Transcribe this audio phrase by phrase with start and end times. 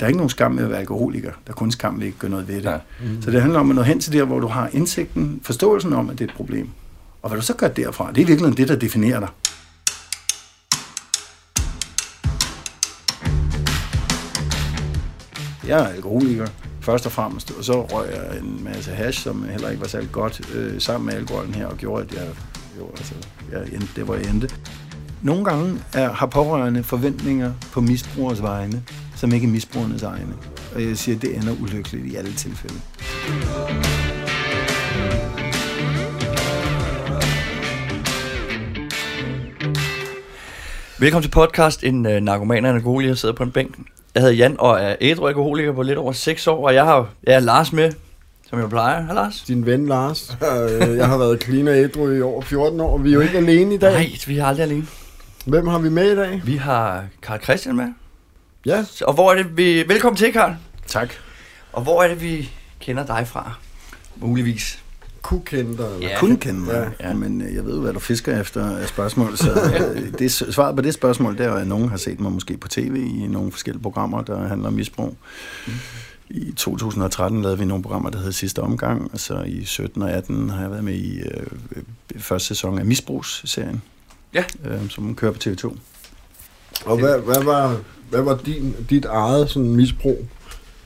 [0.00, 1.30] Der er ikke nogen skam med at være alkoholiker.
[1.30, 2.64] Der er kun skam ved at ikke gøre noget ved det.
[2.64, 2.76] Ja.
[3.02, 3.22] Mm.
[3.22, 6.10] Så det handler om at nå hen til der, hvor du har indsigten, forståelsen om,
[6.10, 6.68] at det er et problem.
[7.22, 9.28] Og hvad du så gør derfra, det er virkelig det, der definerer dig.
[15.68, 16.46] Jeg er alkoholiker,
[16.80, 20.12] først og fremmest, og så røg jeg en masse hash, som heller ikke var særlig
[20.12, 22.26] godt, øh, sammen med alkoholen her, og gjorde, at jeg,
[22.78, 23.14] jo, altså,
[23.52, 24.50] jeg endte, det var jeg endte.
[25.22, 28.82] Nogle gange er, har pårørende forventninger på misbrugers vegne,
[29.16, 30.34] som ikke er misbrugernes egne.
[30.74, 32.80] Og jeg siger, at det ender ulykkeligt i alle tilfælde.
[40.98, 41.84] Velkommen til podcast.
[41.84, 43.78] En øh, narkoman og en alkoholiker sidder på en bænk.
[44.14, 47.08] Jeg hedder Jan og er ædru alkoholiker på lidt over 6 år, og jeg har,
[47.24, 47.92] jeg har Lars med,
[48.50, 49.04] som jeg plejer.
[49.04, 49.44] Hej Lars.
[49.48, 50.36] Din ven Lars.
[50.80, 52.98] Øh, Jeg har været clean og ædru i over 14 år.
[52.98, 53.92] Vi er jo ikke alene i dag.
[53.92, 54.86] Nej, vi er aldrig alene.
[55.46, 56.42] Hvem har vi med i dag?
[56.44, 57.86] Vi har Karl Christian med.
[58.66, 59.84] Ja, Og hvor er det, vi...
[59.88, 60.54] Velkommen til, Karl.
[60.86, 61.12] Tak.
[61.72, 62.50] Og hvor er det, vi
[62.80, 63.54] kender dig fra?
[64.16, 64.78] Muligvis.
[65.22, 65.94] kunne kende dig.
[65.94, 66.08] eller?
[66.08, 66.18] Ja.
[66.18, 66.92] Kun kende mig.
[67.00, 67.08] Ja.
[67.08, 67.14] Ja.
[67.14, 69.52] Men øh, jeg ved jo, hvad du fisker efter af spørgsmål, så
[69.94, 72.68] øh, det, svaret på det spørgsmål, det er, at nogen har set mig måske på
[72.68, 75.16] tv i nogle forskellige programmer, der handler om misbrug.
[76.30, 80.10] I 2013 lavede vi nogle programmer, der hed Sidste Omgang, og så i 17 og
[80.10, 83.82] 18 har jeg været med i øh, øh, første sæson af Misbrugsserien,
[84.34, 84.44] Ja.
[84.64, 85.76] øh, som kører på TV2.
[86.86, 87.76] Og hvad, hvad var,
[88.14, 90.24] hvad var din, dit eget sådan, misbrug?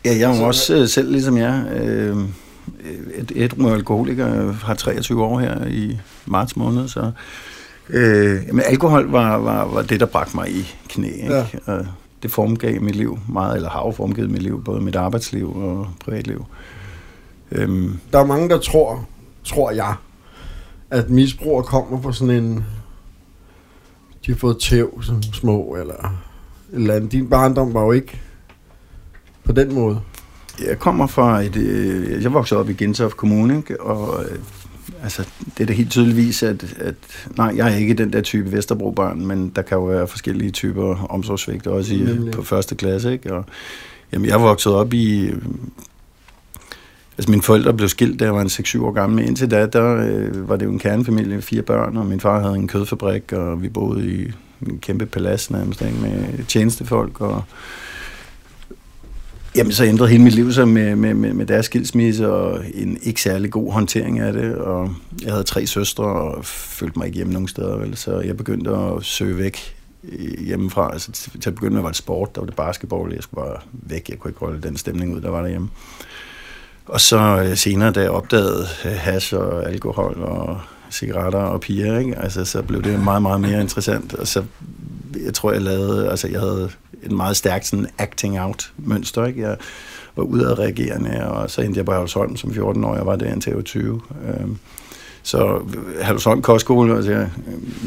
[0.05, 1.65] Ja, jeg er jo Så- også øh, selv ligesom jeg.
[1.77, 2.17] Øh,
[3.15, 7.11] et, et alkoholiker har 23 år her i marts måned, så
[7.89, 11.09] øh, jamen, alkohol var, var, var det, der bragte mig i knæ.
[11.09, 11.35] Ikke?
[11.35, 11.47] Ja.
[11.67, 11.87] Og
[12.23, 15.89] det formgav mit liv meget, eller har jo formgivet mit liv, både mit arbejdsliv og
[16.05, 16.45] privatliv.
[17.53, 19.07] Øhm, Der er mange, der tror,
[19.45, 19.95] tror jeg,
[20.91, 22.65] at misbrugere kommer fra sådan en...
[24.27, 26.19] De har fået tæv som små, eller
[26.73, 27.13] eller andet.
[27.13, 28.21] Din barndom var jo ikke
[29.45, 30.01] på den måde.
[30.67, 31.57] Jeg kommer fra et...
[31.57, 33.81] Øh, jeg voksede op i Gentofte Kommune, ikke?
[33.81, 34.39] og øh,
[35.03, 36.95] altså, det er da helt tydeligvis, at, at...
[37.37, 41.07] Nej, jeg er ikke den der type Vesterbro-barn, men der kan jo være forskellige typer
[41.11, 42.33] omsorgsvigt, også i, Nemlig.
[42.33, 43.13] på første klasse.
[43.13, 43.35] Ikke?
[43.35, 43.45] Og,
[44.13, 45.27] jamen, jeg voksede op i...
[45.27, 45.43] øh,
[47.19, 49.29] Altså, mine forældre blev skilt, da jeg var en 6-7 år gammel.
[49.29, 52.55] Indtil da, der øh, var det jo en kernefamilie, fire børn, og min far havde
[52.55, 54.33] en kødfabrik, og vi boede i
[54.67, 55.99] en kæmpe palads nærmest, ikke?
[56.01, 57.43] med tjenestefolk, og
[59.57, 62.99] Jamen, så ændrede hele mit liv sig med, med, med, med deres skilsmisse og en
[63.03, 64.55] ikke særlig god håndtering af det.
[64.55, 67.77] Og jeg havde tre søstre og følte mig ikke hjemme nogen steder.
[67.77, 67.97] Vel?
[67.97, 69.77] Så jeg begyndte at søge væk
[70.13, 70.93] øh, hjemmefra.
[70.93, 73.13] Altså, til at begynde med var det sport, der var det basketball.
[73.13, 74.09] Jeg skulle bare væk.
[74.09, 75.69] Jeg kunne ikke holde den stemning ud, der var derhjemme.
[76.87, 80.61] Og så øh, senere, da jeg opdagede has hash og alkohol og
[80.91, 82.19] cigaretter og piger, ikke?
[82.19, 84.15] Altså, så blev det meget, meget mere interessant.
[84.15, 84.45] Og så,
[85.25, 86.71] jeg tror, jeg lavede, altså jeg havde
[87.03, 89.41] en meget stærkt sådan acting out mønster, ikke?
[89.43, 89.57] Jeg
[90.17, 92.97] var udadreagerende, og så endte jeg på Havsholm som 14 år.
[92.97, 94.01] Jeg var der indtil jeg var 20.
[94.29, 94.59] Øhm,
[95.29, 95.63] så
[96.01, 97.27] Halvsholm Kostskole, altså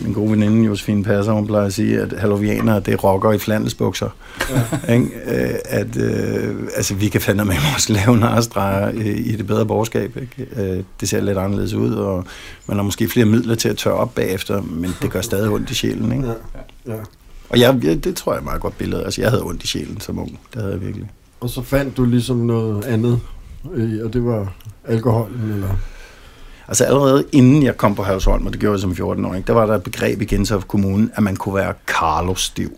[0.04, 3.38] min gode veninde Josefine Passer, hun plejer at sige, at halovianere, det er rocker i
[3.38, 4.10] flandelsbukser.
[4.50, 4.94] Ja.
[4.94, 5.06] Ikke?
[5.28, 9.66] Øh, At øh, altså, vi kan fandme med vores lave narestreger øh, i det bedre
[9.66, 10.18] borgerskab.
[10.18, 10.72] Ikke?
[10.78, 12.26] Øh, Det ser lidt anderledes ud, og
[12.68, 15.72] man har måske flere midler til at tørre op bagefter, men det gør stadig ondt
[15.72, 16.12] i sjælen.
[16.12, 16.28] Ikke?
[16.28, 16.94] Ja.
[16.94, 17.00] ja.
[17.50, 19.04] Og jeg, jeg, det tror jeg er et meget godt billede.
[19.04, 20.40] Altså, jeg havde ondt i sjælen som ung.
[20.54, 21.10] Det havde jeg virkelig.
[21.40, 23.20] Og så fandt du ligesom noget andet,
[24.04, 24.54] og det var
[24.88, 25.70] alkoholen, eller...
[26.72, 29.48] Altså allerede inden jeg kom på Havsholm, og det gjorde jeg som 14 år, ikke,
[29.48, 32.72] der var der et begreb i Gentofte Kommune, at man kunne være Carlo-stiv.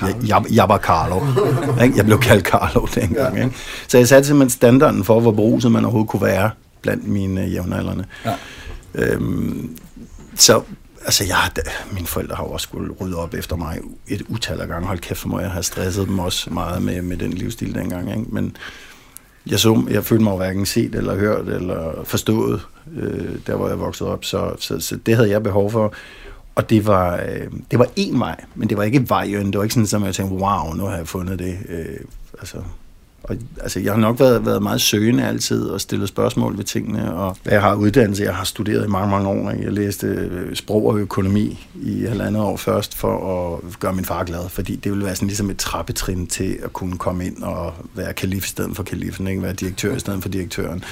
[0.00, 1.20] Jeg, jeg, jeg var Carlo.
[1.84, 1.96] ikke?
[1.96, 3.36] Jeg blev kaldt Carlo dengang.
[3.36, 3.44] Ja.
[3.44, 3.56] Ikke?
[3.88, 6.50] Så jeg satte simpelthen standarden for, hvor beruset man overhovedet kunne være
[6.82, 8.04] blandt mine jævnaldrende.
[8.24, 8.34] Ja.
[8.94, 9.76] Øhm,
[10.36, 10.62] så
[11.04, 11.52] altså, jeg, har-
[11.92, 13.78] mine forældre har jo også skulle rydde op efter mig
[14.08, 14.86] et utal af gange.
[14.86, 18.10] Hold kæft for mig, jeg har stresset dem også meget med, med den livsstil dengang.
[18.10, 18.24] Ikke?
[18.28, 18.56] Men
[19.50, 22.66] jeg, så, jeg følte mig hverken set eller hørt eller forstået,
[22.96, 24.24] øh, der hvor jeg voksede op.
[24.24, 25.94] Så, så, så det havde jeg behov for.
[26.54, 29.46] Og det var, øh, det var én vej, men det var ikke vejen.
[29.46, 31.58] Det var ikke sådan, at jeg tænkte, wow, nu har jeg fundet det.
[31.68, 32.00] Øh,
[32.38, 32.56] altså,
[33.22, 37.14] og, altså, jeg har nok været, været meget søgende altid og stillet spørgsmål ved tingene.
[37.14, 39.50] Og jeg har uddannelse, jeg har studeret i mange, mange år.
[39.50, 39.64] Ikke?
[39.64, 44.24] Jeg læste øh, sprog og økonomi i halvandet år først for at gøre min far
[44.24, 44.48] glad.
[44.48, 48.12] Fordi det ville være sådan ligesom et trappetrin til at kunne komme ind og være
[48.12, 49.26] kalif i stedet for kalifen.
[49.26, 49.42] Ikke?
[49.42, 50.84] Være direktør i stedet for direktøren.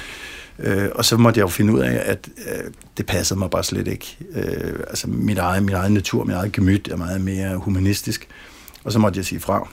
[0.59, 3.63] Øh, og så måtte jeg jo finde ud af, at øh, det passede mig bare
[3.63, 4.17] slet ikke.
[4.33, 8.27] Øh, altså mit eget, min egen natur, min eget gemyt er meget mere humanistisk.
[8.83, 9.67] Og så måtte jeg sige fra.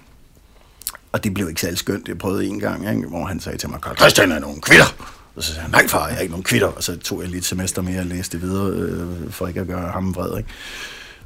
[1.13, 2.09] Og det blev ikke særlig skønt.
[2.09, 5.19] Jeg prøvede en gang, ikke, hvor han sagde til mig, Karl Christian er nogen kvitter.
[5.37, 6.67] Og så sagde han, nej far, jeg er ikke nogen kvitter.
[6.67, 9.67] Og så tog jeg lige et semester mere og læste videre, øh, for ikke at
[9.67, 10.39] gøre ham vred.
[10.39, 10.49] Ikke?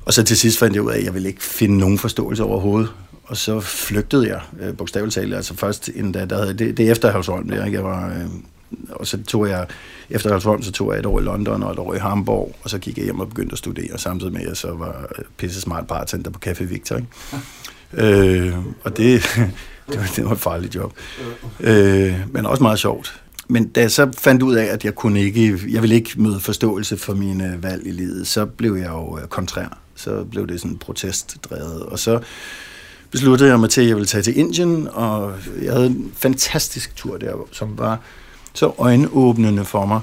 [0.05, 2.45] Og så til sidst fandt jeg ud af, at jeg ville ikke finde nogen forståelse
[2.45, 2.93] overhovedet.
[3.25, 5.35] Og så flygtede jeg, øh, bogstaveligt talt.
[5.35, 7.77] Altså først endda, der havde, det, det er efter Havsholm, der, ikke?
[7.77, 8.27] Jeg var, øh,
[8.91, 9.67] og så tog jeg,
[10.11, 12.71] efter Havsholm, så tog jeg et år i London og et år i Hamburg, og
[12.71, 15.07] så gik jeg hjem og begyndte at studere, samtidig med, at jeg så var
[15.37, 17.09] pisse smart bartender på Café Victor, ikke?
[18.49, 19.23] øh, og det,
[19.93, 20.93] det, var, det var et farligt job.
[21.61, 23.23] Øh, men også meget sjovt.
[23.49, 26.41] Men da jeg så fandt ud af, at jeg kunne ikke, jeg ville ikke møde
[26.41, 29.79] forståelse for mine valg i livet, så blev jeg jo øh, kontrær.
[29.95, 31.83] Så blev det sådan protestdrevet.
[31.83, 32.21] Og så
[33.11, 36.97] besluttede jeg mig til, at jeg ville tage til Indien, og jeg havde en fantastisk
[36.97, 38.01] tur der, som var
[38.55, 40.01] så øjenåbnende for mig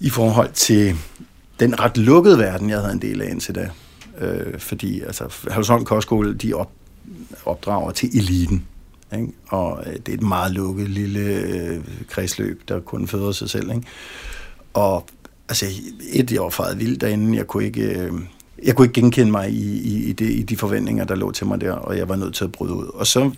[0.00, 0.96] i forhold til
[1.60, 3.70] den ret lukkede verden, jeg havde en del af indtil da.
[4.18, 6.70] Øh, fordi altså, Halvsholm Kostskole, de op,
[7.44, 8.66] opdrager til eliten.
[9.16, 9.32] Ikke?
[9.48, 13.70] Og øh, det er et meget lukket lille øh, kredsløb, der kun føder sig selv.
[13.70, 13.86] Ikke?
[14.74, 15.06] Og
[15.48, 15.66] altså,
[16.12, 17.36] et, jeg var faret vildt derinde.
[17.36, 18.12] Jeg kunne ikke, øh,
[18.64, 21.46] jeg kunne ikke genkende mig i, i, i, det, i de forventninger, der lå til
[21.46, 22.86] mig der, og jeg var nødt til at bryde ud.
[22.94, 23.30] Og så,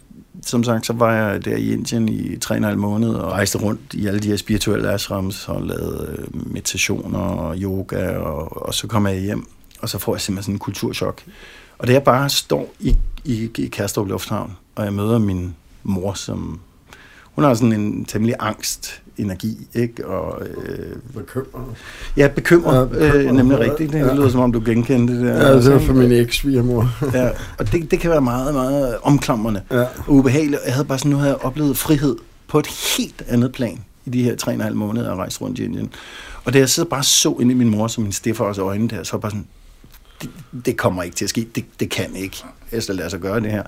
[0.43, 4.07] som sagt, så var jeg der i Indien i 3,5 måneder og rejste rundt i
[4.07, 9.07] alle de her spirituelle ashrams og lavede øh, meditationer og yoga, og, og så kom
[9.07, 9.47] jeg hjem,
[9.81, 11.23] og så får jeg simpelthen sådan en kulturschok.
[11.79, 16.15] Og det jeg bare står i, i, i Kastrup Lufthavn, og jeg møder min mor,
[16.15, 16.61] som...
[17.35, 20.07] Hun har sådan en temmelig angst energi, ikke?
[20.07, 21.65] Og, øh, bekymret.
[22.17, 23.93] Ja, bekymret, ja, bekymret øh, nemlig rigtigt.
[23.93, 24.15] Det ja.
[24.15, 25.49] lyder som om, du genkendte det der.
[25.49, 26.89] Ja, det var for min eks-svigermor.
[27.15, 27.29] ja,
[27.59, 29.81] og det, det kan være meget, meget omklamrende ja.
[29.81, 30.61] og ubehageligt.
[30.67, 32.17] Jeg havde bare sådan, nu havde jeg oplevet frihed
[32.49, 35.41] på et helt andet plan i de her tre og en halv måneder, jeg rejst
[35.41, 35.93] rundt i Indien.
[36.45, 39.03] Og da jeg så bare så ind i min mor som en stiffers øjne der,
[39.03, 39.47] så var bare sådan,
[40.23, 40.31] det,
[40.67, 41.49] det kommer ikke til at ske.
[41.55, 42.45] Det, det kan ikke.
[42.73, 43.63] Jeg skal lade sig gøre det her.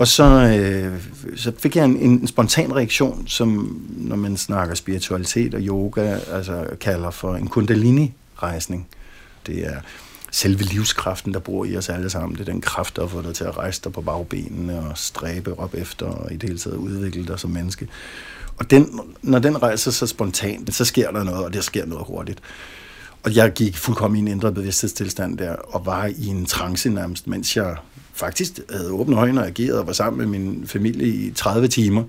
[0.00, 1.02] Og så, øh,
[1.36, 6.66] så fik jeg en, en spontan reaktion, som når man snakker spiritualitet og yoga, altså
[6.80, 8.88] kalder for en kundalini-rejsning.
[9.46, 9.80] Det er
[10.30, 12.32] selve livskraften, der bor i os alle sammen.
[12.32, 15.58] Det er den kraft, der får dig til at rejse dig på bagbenene og stræbe
[15.58, 17.88] op efter og i det hele taget udvikle dig som menneske.
[18.56, 22.06] Og den, når den rejser sig spontant, så sker der noget, og det sker noget
[22.06, 22.40] hurtigt.
[23.22, 27.26] Og jeg gik fuldkommen i en indre bevidsthedstilstand der, og var i en trance nærmest,
[27.26, 27.76] mens jeg
[28.12, 32.04] faktisk havde åbne øjne og ageret og var sammen med min familie i 30 timer.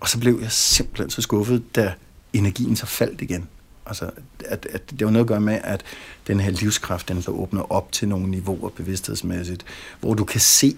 [0.00, 1.92] Og så blev jeg simpelthen så skuffet, da
[2.32, 3.48] energien så faldt igen.
[3.86, 4.10] Altså,
[4.44, 5.82] at, at det var noget at gøre med, at
[6.26, 9.64] den her livskraft, den så åbner op til nogle niveauer bevidsthedsmæssigt,
[10.00, 10.76] hvor du kan se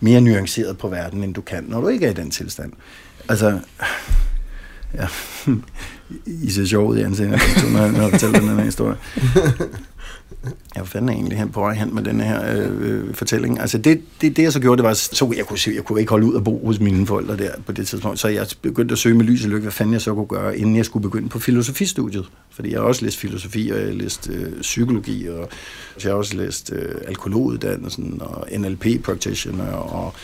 [0.00, 2.72] mere nuanceret på verden, end du kan, når du ikke er i den tilstand.
[3.28, 3.60] Altså,
[4.94, 5.06] ja,
[6.46, 7.40] I ser sjovt i ansigtet,
[7.72, 8.96] når jeg fortæller den her historie.
[10.74, 13.60] Jeg er egentlig hen på vej hen med den her øh, øh, fortælling.
[13.60, 16.00] Altså det, det, det, jeg så gjorde, det var, så jeg kunne, se, jeg kunne
[16.00, 18.92] ikke holde ud at bo hos mine forældre der på det tidspunkt, så jeg begyndte
[18.92, 21.02] at søge med lys og lykke, hvad fanden jeg så kunne gøre, inden jeg skulle
[21.02, 22.24] begynde på filosofistudiet.
[22.50, 25.48] Fordi jeg har også læst filosofi, og jeg har læst øh, psykologi, og
[26.04, 30.14] jeg har også læst øh, alkoholuddannelsen, og NLP practitioner, og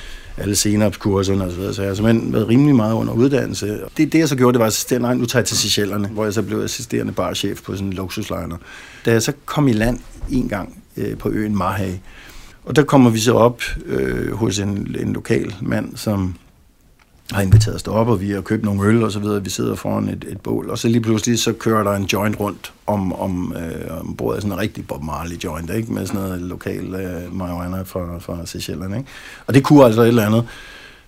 [0.41, 3.81] alle senapskurserne og så videre, så jeg har simpelthen været rimelig meget under uddannelse.
[3.97, 6.25] Det, det jeg så gjorde, det var assistent, nej, nu tager jeg til Seychellerne, hvor
[6.25, 8.57] jeg så blev assisterende barchef på sådan en luksuslejner.
[9.05, 9.99] Da jeg så kom i land
[10.31, 11.89] en gang øh, på øen Mahé,
[12.65, 16.35] og der kommer vi så op øh, hos en, en lokal mand, som
[17.33, 19.45] har inviteret os derop, og vi har købt nogle øl og så videre.
[19.45, 22.41] Vi sidder foran et, et bål, og så lige pludselig så kører der en joint
[22.41, 24.43] rundt om, om, øh, om bordet.
[24.43, 25.93] Sådan en rigtig Bob Marley joint, ikke?
[25.93, 29.09] Med sådan noget lokal øh, marijuana fra, fra Seychellen, ikke?
[29.47, 30.45] Og det kunne altså et eller andet.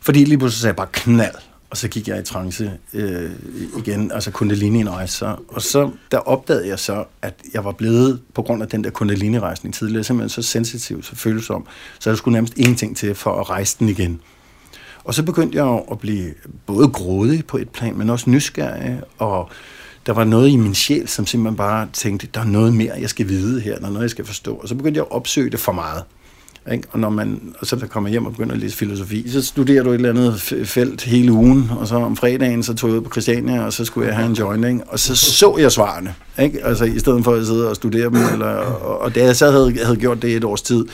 [0.00, 1.34] Fordi lige pludselig sagde jeg bare knald,
[1.70, 3.30] og så gik jeg i trance øh,
[3.78, 5.16] igen, altså kundalini-rejse.
[5.16, 5.36] Så.
[5.48, 8.90] Og så der opdagede jeg så, at jeg var blevet, på grund af den der
[8.90, 11.66] kundalini-rejsning tidligere, simpelthen så sensitiv, så følsom,
[11.98, 14.20] så jeg skulle nærmest ingenting til for at rejse den igen.
[15.04, 16.30] Og så begyndte jeg at blive
[16.66, 19.50] både grådig på et plan, men også nysgerrig, og
[20.06, 23.10] der var noget i min sjæl, som simpelthen bare tænkte, der er noget mere, jeg
[23.10, 24.54] skal vide her, der er noget, jeg skal forstå.
[24.54, 26.02] Og så begyndte jeg at opsøge det for meget.
[26.72, 26.88] Ikke?
[26.90, 29.82] Og, når man, og så der kommer hjem og begynder at læse filosofi, så studerer
[29.82, 33.02] du et eller andet felt hele ugen, og så om fredagen, så tog jeg ud
[33.02, 36.64] på Christiania, og så skulle jeg have en joining, og så så jeg svarene, ikke?
[36.64, 39.50] Altså, i stedet for at sidde og studere dem, eller, og, og da jeg så
[39.50, 40.84] havde, havde gjort det et års tid,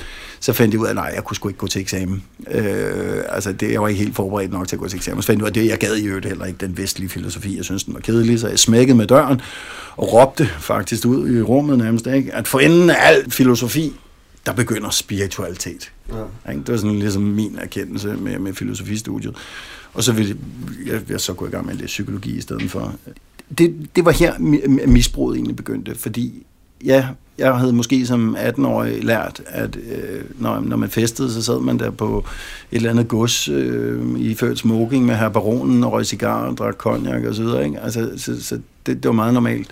[0.41, 2.23] så fandt jeg ud af, at nej, jeg kunne sgu ikke gå til eksamen.
[2.51, 5.23] Øh, altså, det, jeg var ikke helt forberedt nok til at gå til eksamen.
[5.23, 7.09] Så fandt jeg ud af, at det, jeg gad i øvrigt heller ikke den vestlige
[7.09, 7.57] filosofi.
[7.57, 9.41] Jeg synes, den var kedelig, så jeg smækkede med døren
[9.97, 12.35] og råbte faktisk ud i rummet nærmest, ikke?
[12.35, 13.93] at for enden af al filosofi,
[14.47, 15.93] der begynder spiritualitet.
[16.09, 16.53] Ja.
[16.53, 19.37] Det var sådan ligesom min erkendelse med, med filosofistudiet.
[19.95, 20.37] Og så ville
[20.87, 22.95] jeg, jeg så gå i gang med at læse psykologi i stedet for.
[23.59, 24.39] Det, det var her
[24.87, 26.47] misbruget egentlig begyndte, fordi
[26.85, 31.61] ja, jeg havde måske som 18-årig lært, at øh, når, når man festede, så sad
[31.61, 32.25] man der på
[32.73, 36.59] et eller andet gods øh, i ført smoking med her baronen og røg cigar og
[36.59, 37.65] drak cognac og så videre.
[37.65, 37.81] Ikke?
[37.81, 38.55] Altså, så, så
[38.87, 39.69] det, det var meget normalt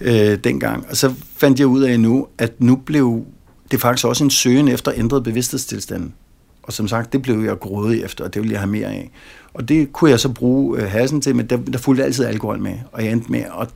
[0.00, 0.86] øh, dengang.
[0.90, 3.24] Og så fandt jeg ud af nu, at nu blev
[3.70, 6.14] det faktisk også en søgen efter ændret bevidsthedstilstanden.
[6.62, 9.10] Og som sagt, det blev jeg grådig efter, og det ville jeg have mere af.
[9.54, 12.58] Og det kunne jeg så bruge øh, hasen til, men der, der fulgte altid alkohol
[12.58, 12.74] med.
[12.92, 13.68] Og jeg endte med at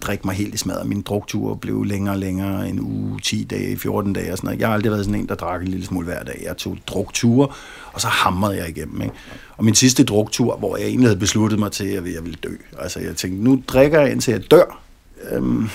[0.00, 0.86] drikke mig helt i smadret.
[0.86, 4.60] Min druktur blev længere og længere, en uge, 10 dage, 14 dage og sådan noget.
[4.60, 6.42] Jeg har aldrig været sådan en, der drak en lille smule hver dag.
[6.44, 7.48] Jeg tog drukture,
[7.92, 9.02] og så hamrede jeg igennem.
[9.02, 9.14] Ikke?
[9.56, 12.54] Og min sidste druktur, hvor jeg egentlig havde besluttet mig til, at jeg ville dø.
[12.78, 14.80] Altså jeg tænkte, nu drikker jeg indtil jeg dør.
[15.30, 15.68] Øhm,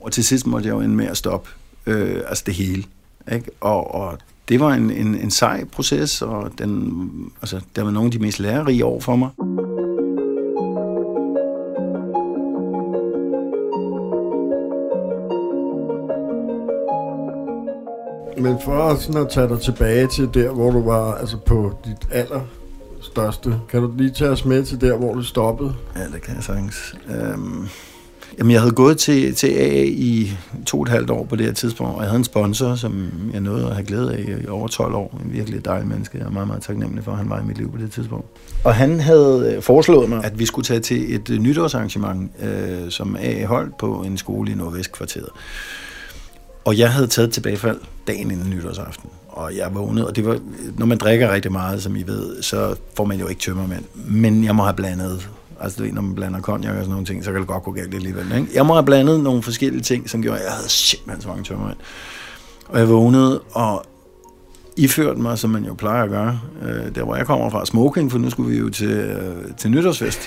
[0.00, 1.50] og til sidst måtte jeg jo ende med at stoppe.
[1.86, 2.84] Øh, altså det hele.
[3.32, 3.50] Ikke?
[3.60, 4.18] Og, og
[4.48, 8.18] det var en, en, en sej proces, og den, altså, der var nogle af de
[8.18, 9.28] mest lærerige år for mig.
[18.40, 22.08] Men for sådan at tage dig tilbage til der, hvor du var altså på dit
[22.10, 22.40] aller
[23.02, 25.74] største, kan du lige tage os med til der, hvor du stoppede?
[25.96, 26.94] Ja, det kan jeg sagtens.
[27.08, 27.68] Øhm,
[28.38, 30.32] jamen, jeg havde gået til, til AA i
[30.66, 33.10] to og et halvt år på det her tidspunkt, og jeg havde en sponsor, som
[33.32, 35.20] jeg nåede at have glæde af i over 12 år.
[35.24, 36.18] En virkelig dejlig menneske.
[36.18, 38.26] Jeg er meget, meget taknemmelig for, at han var i mit liv på det tidspunkt.
[38.64, 42.90] Og han havde øh, foreslået mig, at vi skulle tage til et øh, nytårsarrangement, øh,
[42.90, 45.28] som AA holdt på en skole i Nordvestkvarteret.
[46.64, 49.10] Og jeg havde taget tilbagefald dagen inden nytårsaften.
[49.28, 50.38] Og jeg vågnede, og det var,
[50.78, 53.84] når man drikker rigtig meget, som I ved, så får man jo ikke tømmermænd.
[53.94, 55.28] Men jeg må have blandet,
[55.60, 57.62] altså du ved, når man blander konjak og sådan nogle ting, så kan det godt
[57.62, 58.32] gå galt alligevel.
[58.36, 58.48] Ikke?
[58.54, 61.44] Jeg må have blandet nogle forskellige ting, som gjorde, at jeg havde simpelthen så mange
[61.44, 61.76] tømmermænd.
[62.68, 63.84] Og jeg vågnede, og
[64.76, 68.10] iført mig, som man jo plejer at gøre, øh, der hvor jeg kommer fra, smoking,
[68.10, 70.20] for nu skulle vi jo til, øh, til nytårsfest.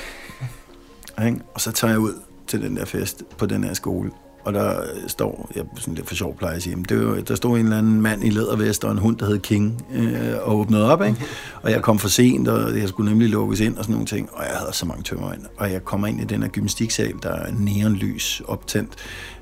[1.25, 1.39] Ikke?
[1.53, 2.13] Og så tager jeg ud
[2.47, 4.11] til den der fest på den her skole,
[4.45, 7.35] og der står, jeg sådan lidt for sjov plejer at sige, men det var, der
[7.35, 10.59] stod en eller anden mand i lædervest og en hund, der hed King, øh, og
[10.59, 11.17] åbnede op, ikke?
[11.61, 14.29] Og jeg kom for sent, og jeg skulle nemlig lukkes ind og sådan nogle ting,
[14.33, 15.41] og jeg havde så mange tømmer ind.
[15.57, 18.93] Og jeg kommer ind i den her gymnastiksal, der er neonlys optændt,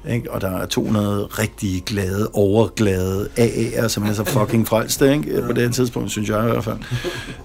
[0.10, 0.32] ikke?
[0.32, 5.42] og der er 200 rigtig glade, overglade AA'er, som er så fucking frelste, ikke?
[5.42, 6.78] på det tidspunkt, synes jeg i hvert fald.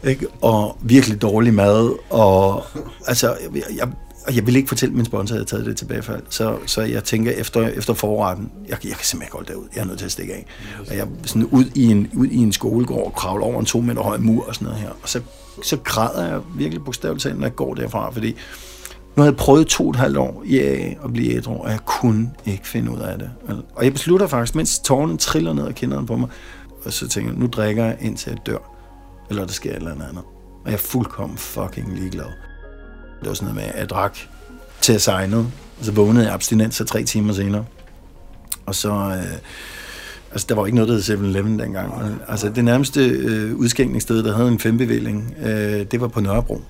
[0.04, 0.26] Ikke?
[0.40, 2.64] Og virkelig dårlig mad, og
[3.06, 3.88] altså, jeg, jeg
[4.26, 6.22] og jeg ville ikke fortælle min sponsor, at jeg havde taget det tilbagefald.
[6.28, 9.68] Så, så jeg tænker efter, efter forretten, jeg, jeg kan simpelthen ikke holde derud.
[9.74, 10.46] Jeg er nødt til at stikke af.
[10.88, 13.80] Og jeg sådan ud i en, ud i en skolegård og kravler over en to
[13.80, 14.90] meter høj mur og sådan noget her.
[14.90, 15.20] Og så,
[15.62, 18.36] så græder jeg virkelig bogstaveligt talt, når jeg går derfra, fordi
[19.16, 21.70] nu havde jeg prøvet to og et halvt år i AA at blive ædru, og
[21.70, 23.30] jeg kunne ikke finde ud af det.
[23.74, 26.28] Og jeg beslutter faktisk, mens tårnen triller ned og kinderne på mig,
[26.84, 28.58] og så tænker jeg, nu drikker jeg indtil jeg dør.
[29.30, 30.22] Eller der sker et eller andet.
[30.64, 32.26] Og jeg er fuldkommen fucking ligeglad.
[33.20, 34.18] Det var sådan noget med, at jeg drak
[34.80, 35.46] til at sejne, og
[35.82, 37.64] så vågnede jeg abstinens så tre timer senere.
[38.66, 38.90] Og så...
[38.90, 39.38] Øh,
[40.32, 42.20] altså, der var ikke noget, der hed 7-Eleven dengang.
[42.28, 46.60] Altså, det nærmeste øh, udskænkningssted, der havde en fembevilling, øh, det var på Nørrebro.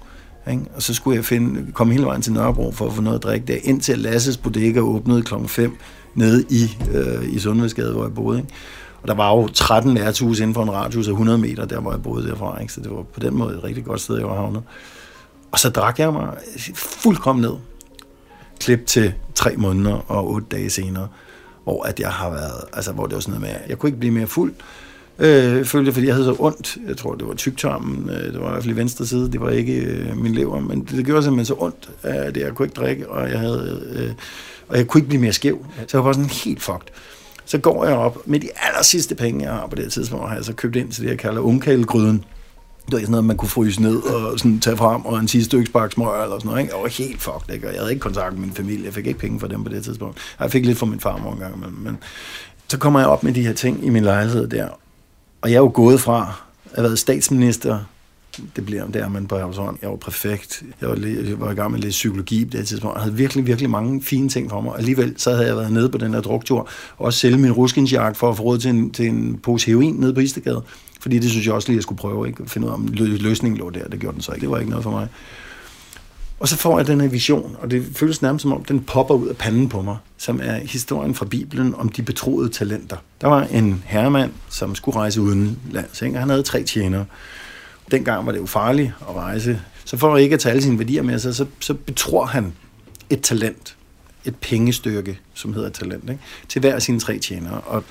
[0.50, 0.62] Ikke?
[0.74, 3.22] Og så skulle jeg finde, komme hele vejen til Nørrebro for at få noget at
[3.22, 5.76] drikke der, indtil Lasses Bodega åbnede klokken 5
[6.14, 8.38] nede i, øh, i Sundhedsgade, hvor jeg boede.
[8.38, 8.50] Ikke?
[9.02, 11.92] Og der var jo 13 værtshus inden for en radius af 100 meter, der hvor
[11.92, 12.60] jeg boede derfra.
[12.60, 12.72] Ikke?
[12.72, 14.62] Så det var på den måde et rigtig godt sted, jeg var havnet.
[15.50, 16.34] Og så drak jeg mig
[16.74, 17.54] fuldkommen ned.
[18.60, 21.08] Klip til tre måneder og otte dage senere,
[21.64, 23.98] hvor at jeg har været, altså hvor det var sådan noget med, jeg kunne ikke
[23.98, 24.54] blive mere fuld,
[25.18, 26.78] øh, følte fordi jeg havde så ondt.
[26.88, 29.40] Jeg tror, det var tyktarmen, øh, det var i hvert fald i venstre side, det
[29.40, 32.66] var ikke øh, min lever, men det, det gjorde simpelthen så ondt, at jeg kunne
[32.66, 34.10] ikke drikke, og jeg havde, øh,
[34.68, 35.66] og jeg kunne ikke blive mere skæv.
[35.86, 36.88] Så jeg var sådan helt fucked.
[37.44, 40.28] Så går jeg op med de aller sidste penge, jeg har på det her tidspunkt,
[40.28, 42.24] har jeg så købt ind til det, jeg kalder ungkælegryden
[42.86, 45.44] det var sådan noget, man kunne fryse ned og sådan tage frem, og en sidste
[45.44, 46.62] stykke spark smør eller sådan noget.
[46.62, 46.74] Ikke?
[46.74, 47.66] Jeg var helt fucked, ikke?
[47.66, 48.84] og jeg havde ikke kontakt med min familie.
[48.84, 50.18] Jeg fik ikke penge for dem på det tidspunkt.
[50.40, 51.98] Jeg fik lidt fra min far en gang, men, men
[52.68, 54.68] så kommer jeg op med de her ting i min lejlighed der.
[55.42, 57.78] Og jeg er jo gået fra at have været statsminister,
[58.56, 59.78] det bliver der, man på Havsholm.
[59.82, 60.62] Jeg var præfekt.
[60.80, 62.94] Jeg var, jeg var i gang med lidt psykologi på det tidspunkt.
[62.94, 64.74] Jeg havde virkelig, virkelig mange fine ting for mig.
[64.78, 66.58] Alligevel så havde jeg været nede på den her druktur,
[66.96, 69.94] og også sælge min ruskinsjak for at få råd til en, til en pose heroin
[69.94, 70.62] nede på Istegade.
[71.06, 72.48] Fordi det synes jeg også lige, jeg skulle prøve, ikke?
[72.48, 73.88] finde ud af, om løsningen lå der.
[73.88, 74.40] Det gjorde den så ikke.
[74.40, 75.08] Det var ikke noget for mig.
[76.40, 79.14] Og så får jeg den her vision, og det føles nærmest som om, den popper
[79.14, 82.96] ud af panden på mig, som er historien fra Bibelen om de betroede talenter.
[83.20, 86.02] Der var en herremand, som skulle rejse udenlands.
[86.02, 86.18] Ikke?
[86.18, 87.04] Han havde tre tjenere.
[87.90, 89.60] Dengang var det jo farligt at rejse.
[89.84, 92.52] Så for ikke at tage alle sine værdier med sig, så, så betror han
[93.10, 93.76] et talent,
[94.24, 96.22] et pengestykke, som hedder talent, ikke?
[96.48, 97.60] til hver af sine tre tjenere.
[97.60, 97.84] Og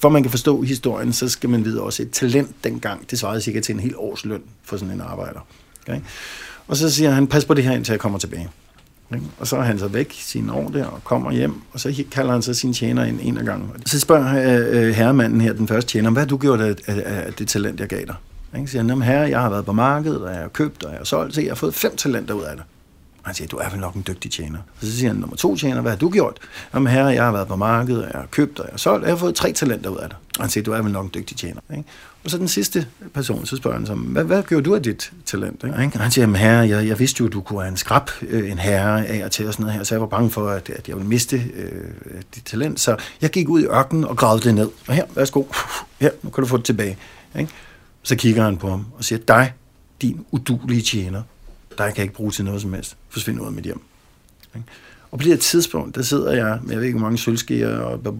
[0.00, 3.40] for man kan forstå historien, så skal man vide også, et talent dengang, det svarede
[3.40, 5.40] sikkert til en hel års løn for sådan en arbejder.
[5.82, 6.00] Okay?
[6.68, 8.48] Og så siger han, pas på det her, indtil jeg kommer tilbage.
[9.10, 9.22] Okay?
[9.38, 12.32] Og så er han så væk sine år der og kommer hjem, og så kalder
[12.32, 13.70] han så sin tjener ind en af gangen.
[13.86, 17.02] Så spørger øh, øh, herremanden her, den første tjener, hvad har du gjort af, af,
[17.26, 18.14] af det talent, jeg gav dig?
[18.56, 18.66] Ikke?
[18.66, 20.98] Så siger han, herre, jeg har været på markedet, og jeg har købt, og jeg
[20.98, 22.64] har solgt, så jeg har fået fem talenter ud af det.
[23.22, 24.58] Han siger, du er vel nok en dygtig tjener.
[24.58, 26.38] Og så siger han, nummer to tjener, hvad har du gjort?
[26.74, 29.08] Jamen herre, jeg har været på markedet, jeg har købt, og jeg har solgt, og
[29.08, 30.16] jeg har fået tre talenter ud af det.
[30.38, 31.60] Og han siger, du er vel nok en dygtig tjener.
[31.70, 31.84] Ikke?
[32.24, 35.12] Og så den sidste person, så spørger han så, hvad, hvad gjorde du af dit
[35.26, 35.64] talent?
[35.64, 35.74] Ikke?
[35.74, 38.10] Og han siger, jamen herre, jeg, jeg vidste jo, at du kunne være en skrab,
[38.22, 40.48] øh, en herre af og til og sådan noget her, så jeg var bange for,
[40.48, 42.80] at, at jeg ville miste øh, dit talent.
[42.80, 44.70] Så jeg gik ud i ørkenen og gravede det ned.
[44.88, 45.44] Og her, værsgo,
[46.00, 46.96] her, nu kan du få det tilbage.
[47.38, 47.52] Ikke?
[48.02, 49.52] Så kigger han på ham og siger, dig,
[50.02, 51.22] din udulige tjener,
[51.80, 52.96] dig kan ikke bruge til noget som helst.
[53.08, 53.80] Forsvind ud af mit hjem.
[54.56, 54.66] Ikke?
[55.10, 57.78] Og på det her tidspunkt, der sidder jeg med, jeg ved ikke, hvor mange sølvskeer
[57.78, 58.18] og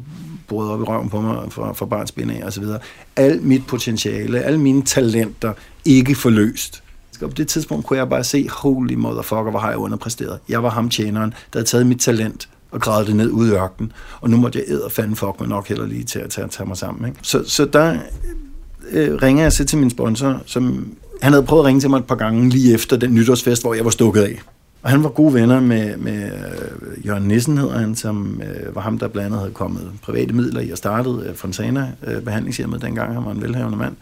[0.48, 2.78] boret op i røven på mig for, for barns af og så videre.
[3.16, 5.52] Alt mit potentiale, alle mine talenter
[5.84, 6.82] ikke forløst.
[7.22, 10.38] Og på det tidspunkt kunne jeg bare se, holy motherfucker, hvor har jeg underpræsteret.
[10.48, 13.50] Jeg var ham tjeneren, der havde taget mit talent og grædet det ned ud i
[13.50, 13.92] ørkenen.
[14.20, 16.48] Og nu måtte jeg æde og fanden fuck mig nok heller lige til at tage,
[16.48, 17.08] tage mig sammen.
[17.08, 17.18] Ikke?
[17.22, 17.98] Så, så der
[18.90, 21.98] øh, ringer jeg så til min sponsor, som han havde prøvet at ringe til mig
[21.98, 24.40] et par gange lige efter den nytårsfest, hvor jeg var stukket af.
[24.82, 28.80] Og han var gode venner med, med uh, Jørgen Nissen, hedder han, som uh, var
[28.82, 32.22] ham, der blandt andet havde kommet private midler i at startede uh, øh, Fontana uh,
[32.22, 33.14] behandlingshjemmet dengang.
[33.14, 33.96] Han var en velhavende mand.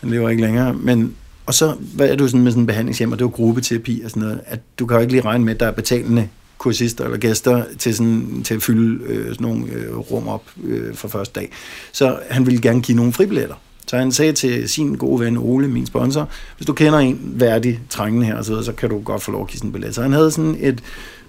[0.00, 0.74] Han lever ikke længere.
[0.74, 1.14] Men,
[1.46, 4.10] og så hvad er du sådan med sådan en behandlingshjem, og det var gruppeterapi og
[4.10, 7.04] sådan noget, at du kan jo ikke lige regne med, at der er betalende kursister
[7.04, 11.08] eller gæster til, sådan, til at fylde øh, sådan nogle øh, rum op øh, for
[11.08, 11.50] første dag.
[11.92, 13.54] Så han ville gerne give nogle fribilletter.
[13.86, 17.80] Så han sagde til sin gode ven Ole, min sponsor, hvis du kender en værdig
[17.90, 19.94] trængende her, så, så kan du godt få lov at give sådan en billet.
[19.94, 20.82] Så han havde sådan et,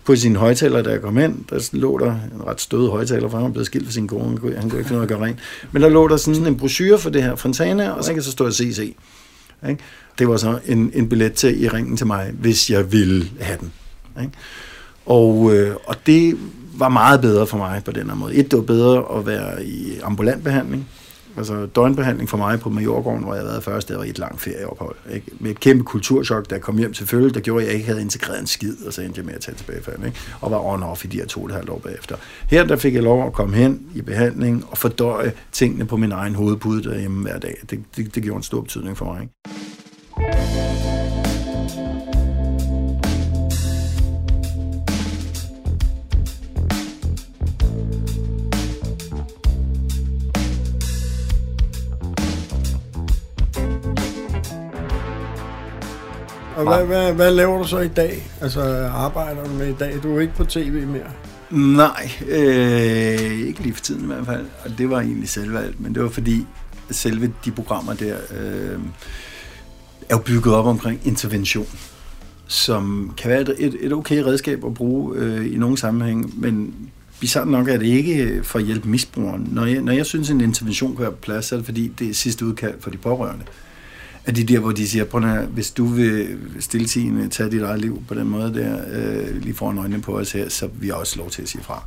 [0.06, 3.38] på sin højtaler, da jeg kom ind, der lå der en ret stød højtaler, for
[3.38, 5.18] han var blevet skilt for sin kone, han kunne, han kunne ikke finde noget at
[5.18, 5.40] gøre rent.
[5.72, 8.32] Men der lå der sådan en brochure for det her Fontana, og så kan så
[8.32, 8.96] stå CC.
[9.70, 9.84] Ikke?
[10.20, 13.58] Det var så en, en billet til i ringen til mig, hvis jeg ville have
[13.60, 13.72] den.
[14.22, 14.34] Ikke?
[15.06, 16.38] Og, øh, og det
[16.78, 18.36] var meget bedre for mig på den her måde.
[18.36, 20.90] Et, det var bedre at være i ambulant behandling,
[21.38, 24.42] Altså døgnbehandling for mig på Majorgården, hvor jeg havde været først, det var et langt
[24.42, 24.96] ferieophold.
[25.14, 25.32] Ikke?
[25.40, 28.02] Med et kæmpe kulturschok, der kom hjem til følge, der gjorde, at jeg ikke havde
[28.02, 30.18] integreret en skid, og så endte jeg med at tage tilbagefald, ikke?
[30.42, 32.16] og var on-off i de her to og et halvt år bagefter.
[32.48, 36.12] Her der fik jeg lov at komme hen i behandling og fordøje tingene på min
[36.12, 37.56] egen hovedpude derhjemme hver dag.
[37.70, 39.22] Det, det, det gjorde en stor betydning for mig.
[39.22, 39.63] Ikke?
[56.68, 58.28] Og hvad, hvad, hvad laver du så i dag?
[58.42, 58.62] Altså
[58.94, 60.00] arbejder du med i dag?
[60.04, 61.12] Du er ikke på tv mere?
[61.52, 64.46] Nej, øh, ikke lige for tiden i hvert fald.
[64.66, 66.46] Og det var egentlig selvvalgt, men det var fordi
[66.92, 68.80] selve de programmer der øh,
[70.10, 71.68] er jo bygget op omkring intervention,
[72.48, 76.76] som kan være et, et okay redskab at bruge øh, i nogle sammenhæng, men
[77.20, 79.48] bizarrt nok er det ikke for at hjælpe misbrugeren.
[79.52, 81.88] Når jeg, når jeg synes, en intervention kan være på plads, så er det fordi,
[82.00, 83.46] det er sidste udkald for de pårørende.
[84.26, 87.82] Af de der, hvor de siger, prøv at, hvis du vil stiltigende tage dit eget
[87.82, 91.18] liv på den måde der, øh, lige foran øjnene på os her, så vi også
[91.18, 91.84] lov til at sige fra.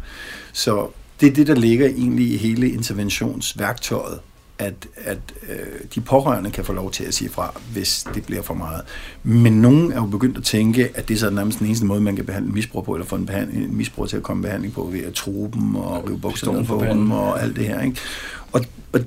[0.53, 0.89] Så
[1.21, 4.19] det er det, der ligger egentlig i hele interventionsværktøjet,
[4.59, 5.19] at, at
[5.49, 5.57] øh,
[5.95, 8.83] de pårørende kan få lov til at sige fra, hvis det bliver for meget.
[9.23, 12.01] Men nogen er jo begyndt at tænke, at det er så nærmest den eneste måde,
[12.01, 14.75] man kan behandle misbrug på, eller få en, behandling, en misbrug til at komme behandling
[14.75, 17.83] på, ved at tro dem og rive bukserne på dem og alt det her.
[17.83, 17.97] Ikke?
[18.53, 19.01] Og, og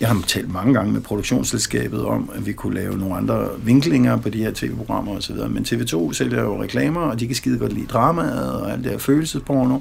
[0.00, 4.16] jeg har talt mange gange med produktionsselskabet om, at vi kunne lave nogle andre vinklinger
[4.16, 7.72] på de her tv-programmer osv., men TV2 sælger jo reklamer, og de kan skide godt
[7.72, 9.78] lide dramaet og alt det her følelsesporno,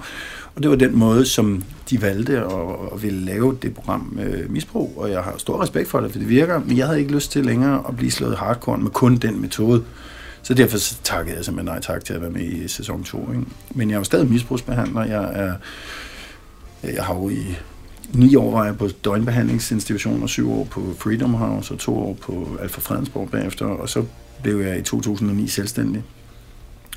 [0.56, 4.94] og det var den måde, som de valgte at, ville lave det program med misbrug,
[4.98, 7.32] og jeg har stor respekt for det, for det virker, men jeg havde ikke lyst
[7.32, 9.84] til længere at blive slået hardcore med kun den metode.
[10.42, 13.32] Så derfor takkede jeg simpelthen nej tak til at være med i sæson 2.
[13.32, 13.44] Ikke?
[13.70, 15.04] Men jeg er jo stadig misbrugsbehandler.
[15.04, 15.54] Jeg, er,
[16.84, 17.56] jeg har jo i
[18.18, 22.14] ni år var jeg på døgnbehandlingsinstitution, og syv år på Freedom House, og to år
[22.22, 24.06] på Alfa Fredensborg bagefter, og så
[24.44, 26.04] blev jeg i 2009 selvstændig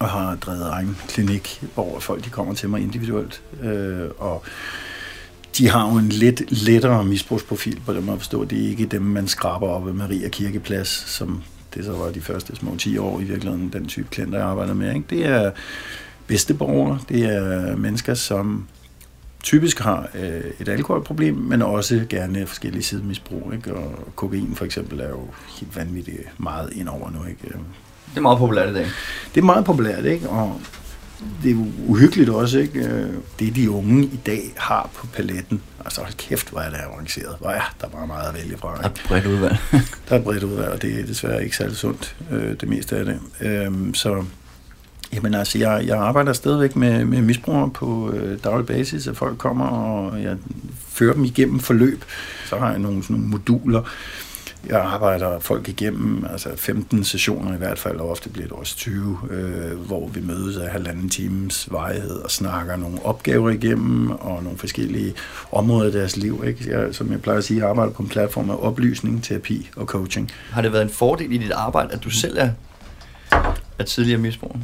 [0.00, 3.42] og har drevet egen klinik, hvor folk de kommer til mig individuelt.
[3.62, 4.44] Øh, og
[5.58, 8.44] de har jo en lidt lettere misbrugsprofil på dem at forstå.
[8.44, 11.42] Det er ikke dem, man skraber op ved Maria Kirkeplads, som
[11.74, 14.74] det så var de første små 10 år i virkeligheden, den type klienter, jeg arbejder
[14.74, 14.94] med.
[14.94, 15.06] Ikke?
[15.10, 15.50] Det er
[16.26, 18.68] bedsteborgere, det er mennesker, som
[19.48, 23.52] typisk har øh, et alkoholproblem, men også gerne forskellige sidemisbrug.
[23.54, 23.74] Ikke?
[23.74, 25.26] Og kokain for eksempel er jo
[25.60, 27.24] helt vanvittigt meget ind over nu.
[27.28, 27.40] Ikke?
[28.10, 28.86] Det er meget populært i dag.
[29.34, 30.28] Det er meget populært, ikke?
[30.28, 30.60] og
[31.42, 32.80] det er uhyggeligt også, ikke?
[32.80, 33.08] Øh,
[33.38, 35.62] det de unge i dag har på paletten.
[35.84, 37.36] Altså hold kæft, hvor er det avanceret.
[37.40, 38.74] Hvor er der bare meget at vælge fra.
[38.74, 38.82] Ikke?
[38.82, 39.56] Der er bredt udvalg.
[40.08, 43.04] der er bredt udvalg, og det er desværre ikke særlig sundt, øh, det meste af
[43.04, 43.20] det.
[43.40, 44.24] Øhm, så
[45.12, 49.38] Jamen altså, jeg, jeg arbejder stadigvæk med, med misbrugere på øh, daglig basis, at folk
[49.38, 50.36] kommer, og jeg
[50.88, 52.04] fører dem igennem forløb.
[52.46, 53.82] Så har jeg nogle, sådan nogle moduler,
[54.66, 58.76] Jeg arbejder folk igennem, altså 15 sessioner i hvert fald, og ofte bliver det også
[58.76, 64.42] 20, øh, hvor vi mødes af halvanden times vejhed og snakker nogle opgaver igennem og
[64.42, 65.14] nogle forskellige
[65.52, 66.42] områder af deres liv.
[66.46, 66.78] Ikke?
[66.78, 69.86] Jeg, som jeg plejer at sige, jeg arbejder på en platform af oplysning, terapi og
[69.86, 70.30] coaching.
[70.50, 72.50] Har det været en fordel i dit arbejde, at du selv er,
[73.78, 74.58] er tidligere misbruger?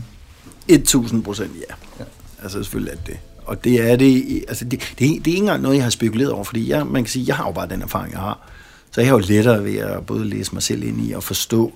[0.69, 1.75] 1000 procent ja.
[1.99, 2.05] ja.
[2.43, 5.63] Altså selvfølgelig er det Og det er det, altså det, det, det er ikke engang
[5.63, 7.83] noget, jeg har spekuleret over, fordi jeg, man kan sige, jeg har jo bare den
[7.83, 8.51] erfaring, jeg har.
[8.91, 11.73] Så jeg har jo lettere ved at både læse mig selv ind i og forstå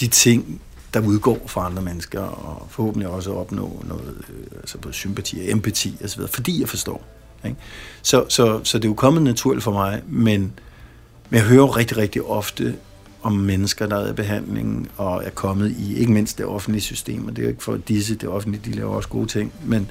[0.00, 0.60] de ting,
[0.94, 5.50] der udgår fra andre mennesker, og forhåbentlig også opnå noget, øh, altså både sympati og
[5.50, 7.04] empati osv., fordi jeg forstår.
[7.44, 7.56] Ikke?
[8.02, 10.40] Så, så, så det er jo kommet naturligt for mig, men,
[11.30, 12.76] men jeg hører rigtig, rigtig ofte
[13.26, 17.26] om mennesker, der er i behandling og er kommet i, ikke mindst det offentlige system,
[17.26, 19.90] og det er jo ikke for disse, det offentlige, de laver også gode ting, men,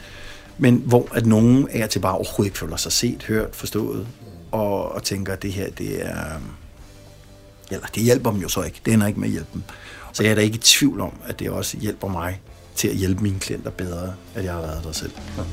[0.57, 4.07] men hvor at nogen er til bare overhovedet ikke føler sig set, hørt, forstået,
[4.51, 6.41] og, og tænker, at det her, det er...
[7.71, 8.81] Eller det hjælper dem jo så ikke.
[8.85, 9.63] Det ender ikke med at hjælpe dem.
[10.13, 12.41] Så jeg er da ikke i tvivl om, at det også hjælper mig
[12.75, 15.11] til at hjælpe mine klienter bedre, at jeg har været der selv.
[15.37, 15.43] Ja.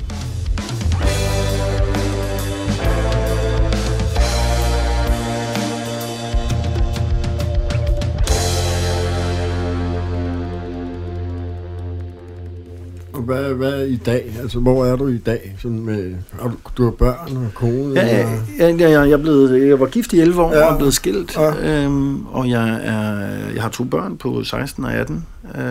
[13.25, 14.37] Hvad, hvad i dag?
[14.43, 15.57] Altså, hvor er du i dag?
[15.59, 17.95] Sådan med, du, du har børn og kone?
[17.95, 20.65] Ja, ja, ja, ja jeg, er blevet, jeg var gift i 11 år ja.
[20.65, 21.37] og er blevet skilt.
[21.37, 21.85] Ja.
[21.85, 23.19] Øhm, og jeg, er,
[23.55, 25.27] jeg har to børn på 16 og 18.
[25.55, 25.65] Øhm.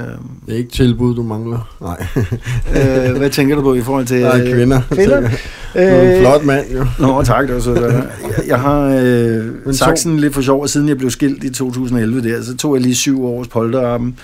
[0.46, 1.78] Det er ikke tilbud, du mangler?
[1.82, 2.06] Nej.
[3.12, 4.22] øh, hvad tænker du på i forhold til...
[4.22, 4.82] Nej, kvinder.
[4.92, 5.22] Kvinder?
[5.22, 5.28] du
[5.74, 6.86] er en flot mand, jo.
[7.00, 7.48] Nå, tak.
[7.48, 8.10] Det var så, jeg,
[8.48, 12.58] jeg har øh, sådan lidt for sjov, siden jeg blev skilt i 2011 der, så
[12.58, 14.16] tog jeg lige syv års polterarben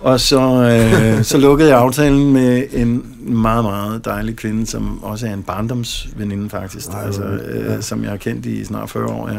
[0.00, 5.26] og så, øh, så lukkede jeg aftalen med en meget, meget dejlig kvinde, som også
[5.26, 7.80] er en barndomsveninde faktisk, Ej, altså, øh, ja.
[7.80, 9.28] som jeg har kendt i snart 40 år.
[9.28, 9.38] Ja.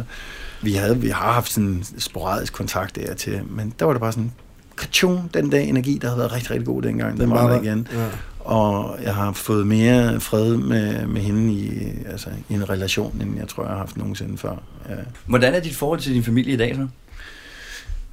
[0.62, 4.12] Vi, havde, vi har haft sådan sporadisk kontakt der til, men der var det bare
[4.12, 4.32] sådan,
[4.78, 7.88] kachung, den dag energi, der havde været rigtig, rigtig god dengang, den var der igen.
[7.94, 8.06] Ja.
[8.40, 13.38] Og jeg har fået mere fred med, med hende i, altså, i en relation, end
[13.40, 14.56] jeg tror, jeg har haft nogensinde før.
[14.90, 14.96] Ja.
[15.26, 16.88] Hvordan er dit forhold til din familie i dag så?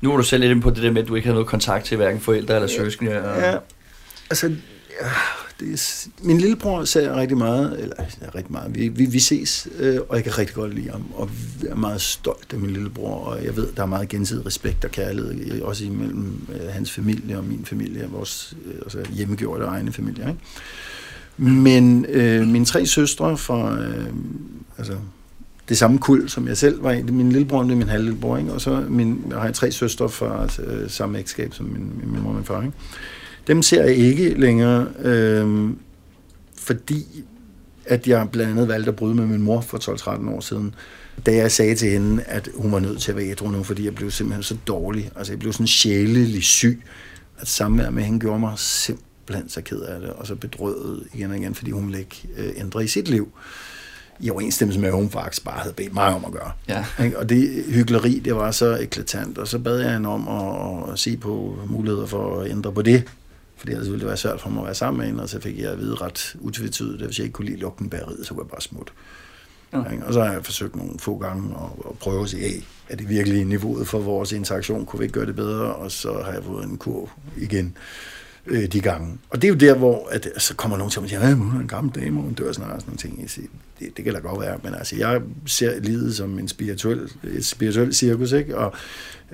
[0.05, 1.49] Nu er du selv lidt inde på det der med, at du ikke har noget
[1.49, 3.23] kontakt til hverken forældre eller søskende.
[3.23, 3.41] Og...
[3.41, 3.57] Ja,
[4.31, 4.47] altså,
[5.01, 5.09] ja,
[5.61, 9.69] det er, min lillebror ser rigtig meget, eller ja, rigtig meget, vi, vi, vi ses,
[9.79, 11.31] øh, og jeg kan rigtig godt lide ham, og
[11.63, 14.85] jeg er meget stolt af min lillebror, og jeg ved, der er meget gensidig respekt
[14.85, 19.93] og kærlighed, også imellem øh, hans familie og min familie, vores øh, altså hjemmegjorte egne
[19.93, 20.29] familie.
[20.29, 21.51] Ikke?
[21.51, 24.07] Men øh, mine tre søstre fra, øh,
[24.79, 24.93] altså
[25.69, 27.03] det samme kul, som jeg selv var i.
[27.03, 28.53] Min lillebror og min halvlillebror, ikke?
[28.53, 31.93] og så min, jeg har jeg tre søstre fra altså, øh, samme ægteskab som min,
[32.05, 32.63] min mor og min far.
[32.63, 32.75] Ikke?
[33.47, 35.71] Dem ser jeg ikke længere, øh,
[36.57, 37.25] fordi
[37.87, 40.75] at jeg blandt andet valgte at bryde med min mor for 12-13 år siden,
[41.27, 43.85] da jeg sagde til hende, at hun var nødt til at være ædru nu, fordi
[43.85, 45.11] jeg blev simpelthen så dårlig.
[45.17, 46.83] Altså jeg blev sådan sjælelig syg,
[47.39, 51.31] at samvær med hende gjorde mig simpelthen så ked af det, og så bedrøvet igen
[51.31, 53.33] og igen, fordi hun ville ikke øh, ændre i sit liv
[54.21, 56.53] i overensstemmelse med, at hun faktisk bare havde bedt mig om at gøre.
[56.69, 56.85] Ja.
[57.17, 60.99] Og det hyggeleri, det var så eklatant, og så bad jeg hende om at, at
[60.99, 63.05] se på muligheder for at ændre på det,
[63.57, 65.41] fordi ellers ville det være svært for mig at være sammen med hende, og så
[65.41, 68.35] fik jeg at vide ret utvetydigt, at hvis jeg ikke kunne lide lugten bageriet, så
[68.35, 68.93] kunne jeg bare smutte.
[69.73, 70.07] Ja.
[70.07, 72.97] Og så har jeg forsøgt nogle få gange at, at prøve at sige, hey, er
[72.97, 74.87] det virkelig niveauet for vores interaktion?
[74.87, 75.75] Kunne vi ikke gøre det bedre?
[75.75, 77.77] Og så har jeg fået en kurv igen
[78.47, 79.19] øh, de gange.
[79.31, 81.35] Og det er jo der, hvor at, så kommer nogen til mig og siger, at
[81.37, 83.21] hun er en gammel dame, og hun dør snart, sådan nogle ting.
[83.21, 83.49] Jeg siger,
[83.81, 87.01] det, det kan da godt være, men altså, jeg ser livet som en spirituel,
[87.37, 88.59] et spirituel cirkus, ikke?
[88.59, 88.73] og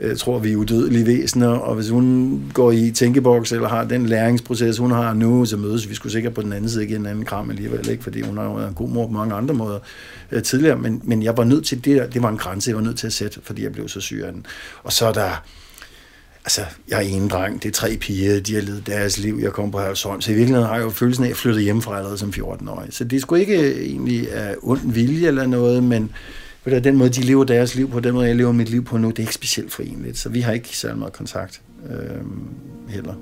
[0.02, 4.06] jeg tror, vi er udødelige væsener, og hvis hun går i tænkeboks, eller har den
[4.06, 7.06] læringsproces, hun har nu, så mødes vi skulle sikkert på den anden side igen en
[7.06, 8.02] anden kram alligevel, ikke?
[8.02, 9.78] fordi hun har jo været en god mor på mange andre måder
[10.32, 12.82] øh, tidligere, men, men jeg var nødt til det, det var en grænse, jeg var
[12.82, 14.46] nødt til at sætte, fordi jeg blev så syg af den.
[14.82, 15.42] Og så er der
[16.58, 19.52] altså, jeg er en dreng, det er tre piger, de har levet deres liv, jeg
[19.52, 21.96] kom på Herresholm, så i virkeligheden har jeg jo følelsen af, at jeg flyttede hjemmefra
[21.96, 22.88] allerede som 14-årig.
[22.90, 26.12] Så det er sgu ikke øh, egentlig af ond vilje eller noget, men
[26.64, 28.98] på den måde, de lever deres liv på, den måde, jeg lever mit liv på
[28.98, 31.60] nu, det er ikke specielt forenligt, så vi har ikke særlig meget kontakt
[31.90, 32.20] øh,
[32.88, 33.14] heller.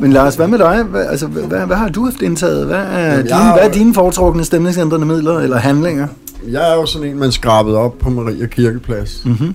[0.00, 0.82] Men Lars, hvad med dig?
[0.82, 2.66] Hvad, altså, hvad, hvad har du haft indtaget?
[2.66, 6.06] Hvad er, Jamen, dine, hvad er dine foretrukne stemningsændrende midler eller handlinger?
[6.48, 9.22] Jeg er jo sådan en, man skrabede op på Maria Kirkeplads.
[9.24, 9.54] Mm-hmm.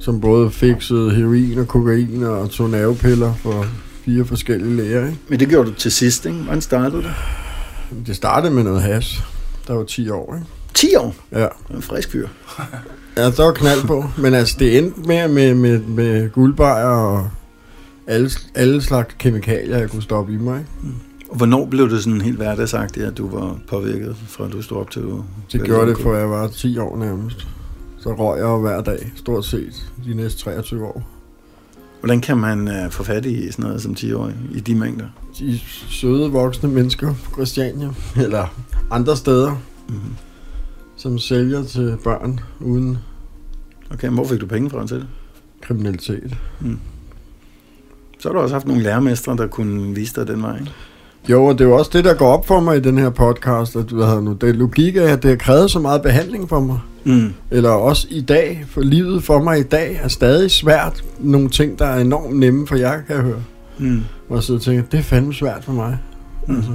[0.00, 3.66] Som både fikset heroin og kokain og tog nervepiller for
[4.04, 5.06] fire forskellige læger.
[5.06, 5.18] Ikke?
[5.28, 6.38] Men det gjorde du til sidst, ikke?
[6.38, 7.12] Hvordan startede det?
[8.06, 9.22] Det startede med noget has.
[9.68, 10.46] Der var 10 år, ikke?
[10.74, 11.14] 10 år?
[11.32, 11.46] Ja.
[11.74, 12.28] En frisk fyr.
[13.16, 14.04] ja, der var knald på.
[14.18, 17.30] Men altså, det endte med, med, med, med guldbejer og
[18.06, 20.58] alle, alle slags kemikalier, jeg kunne stoppe i mig.
[20.58, 20.96] Ikke?
[21.28, 24.90] Og hvornår blev det sådan helt hverdagsagtigt, at du var påvirket, fra du stod op
[24.90, 25.02] til.
[25.52, 27.46] Det gjorde det, for jeg var 10 år nærmest.
[27.98, 31.08] Så røg jeg hver dag, stort set, de næste 23 år.
[32.00, 35.06] Hvordan kan man uh, få fat i sådan noget som 10-årig, i de mængder?
[35.38, 37.90] De søde voksne mennesker på Christiania,
[38.24, 38.46] eller
[38.90, 39.56] andre steder,
[39.88, 40.14] Mm-hmm.
[40.96, 42.98] som sælger til børn uden
[43.90, 45.06] Okay, hvor fik du penge fra til det?
[45.60, 46.36] kriminalitet.
[48.24, 50.72] Så har du også haft nogle lærermestre, der kunne vise dig den vej, ikke?
[51.28, 53.10] Jo, og det er jo også det, der går op for mig i den her
[53.10, 56.48] podcast, at hvad nu, det er logik af, at det har krævet så meget behandling
[56.48, 56.78] for mig.
[57.04, 57.32] Mm.
[57.50, 61.04] Eller også i dag, for livet for mig i dag er stadig svært.
[61.18, 63.42] Nogle ting, der er enormt nemme for jer, kan jeg høre.
[63.78, 64.02] Mm.
[64.28, 65.98] Og så tænker jeg, det er fandme svært for mig.
[66.48, 66.56] Mm.
[66.56, 66.70] Altså.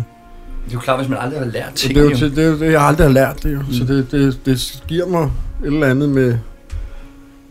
[0.66, 1.96] Det er jo klart, hvis man aldrig har lært ting.
[1.96, 2.18] det er jo jo.
[2.18, 3.60] til, det, er jo det, jeg aldrig har lært det jo.
[3.60, 3.74] Mm.
[3.74, 5.32] Så det, det, det giver mig et
[5.66, 6.38] eller andet med...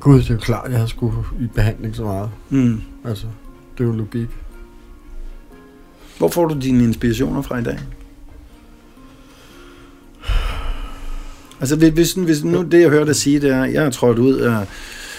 [0.00, 2.30] Gud, det er jo klart, jeg har skulle i behandling så meget.
[2.50, 2.80] Mm.
[3.04, 3.26] Altså,
[3.78, 4.28] det er jo logik.
[6.18, 7.78] Hvor får du dine inspirationer fra i dag?
[11.60, 14.34] Altså, hvis- hvis, nu det, jeg hørte dig sige, det er, jeg har trådt ud
[14.34, 14.56] af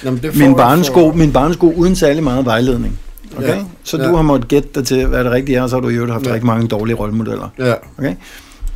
[0.03, 2.99] Jamen, det min barnesko, min barnesko uden særlig meget vejledning.
[3.37, 3.47] Okay?
[3.47, 3.63] Ja.
[3.83, 4.07] Så Ja.
[4.09, 5.93] du har måttet gætte dig til, hvad det rigtige er, og så har du i
[5.93, 6.33] øvrigt haft Ja.
[6.33, 7.49] rigtig mange dårlige rollemodeller.
[7.59, 7.73] Ja,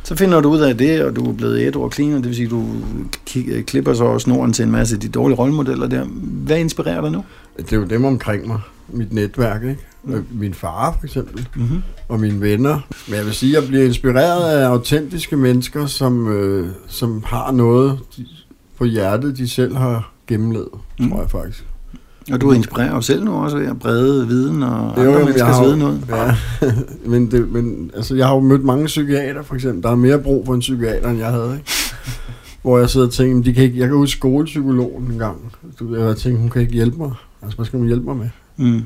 [0.04, 2.26] Så finder du ud af det, og du er blevet et og clean, og det
[2.26, 2.66] vil sige, du
[3.30, 6.04] ki- klipper så også snoren til en masse af de dårlige rollemodeller der.
[6.46, 7.24] Hvad inspirerer dig nu?
[7.58, 8.58] det er jo dem omkring mig.
[8.88, 9.80] Mit netværk, ikke?
[10.10, 10.16] Ja.
[10.30, 11.48] Min far, for eksempel.
[11.56, 11.82] Mm-hmm.
[12.08, 12.80] og mine venner.
[13.08, 17.52] Men jeg vil sige, at jeg bliver inspireret af autentiske mennesker, som, øh, som har
[17.52, 17.98] noget
[18.78, 20.68] på hjertet, de selv har gennemlevet,
[20.98, 21.04] mm.
[21.04, 21.10] Mm.
[21.10, 21.64] tror jeg faktisk.
[22.32, 25.08] Og du inspirerer jo selv nu også ved at brede viden og Det er jo,
[25.10, 25.98] andre jeg menneskers har- viden ud.
[26.08, 26.36] Ja,
[27.10, 29.82] men, det, men altså, jeg har jo mødt mange psykiater, for eksempel.
[29.82, 31.70] Der er mere brug for en psykiater, end jeg havde, ikke?
[32.62, 35.52] Hvor jeg sidder og tænker, "Men de kan ikke, jeg kan huske skolepsykologen en gang.
[35.80, 37.10] Du jeg tænkte, hun kan ikke hjælpe mig.
[37.42, 38.28] Altså, hvad skal hun hjælpe mig med?
[38.56, 38.82] Mm.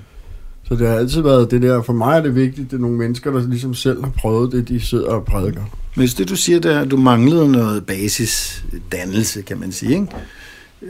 [0.69, 2.97] Så det har altid været det der, for mig er det vigtigt, det er nogle
[2.97, 5.61] mennesker, der ligesom selv har prøvet det, de sidder og prædiker.
[5.61, 10.07] Men hvis det du siger, er, at du manglede noget basisdannelse, kan man sige, ikke?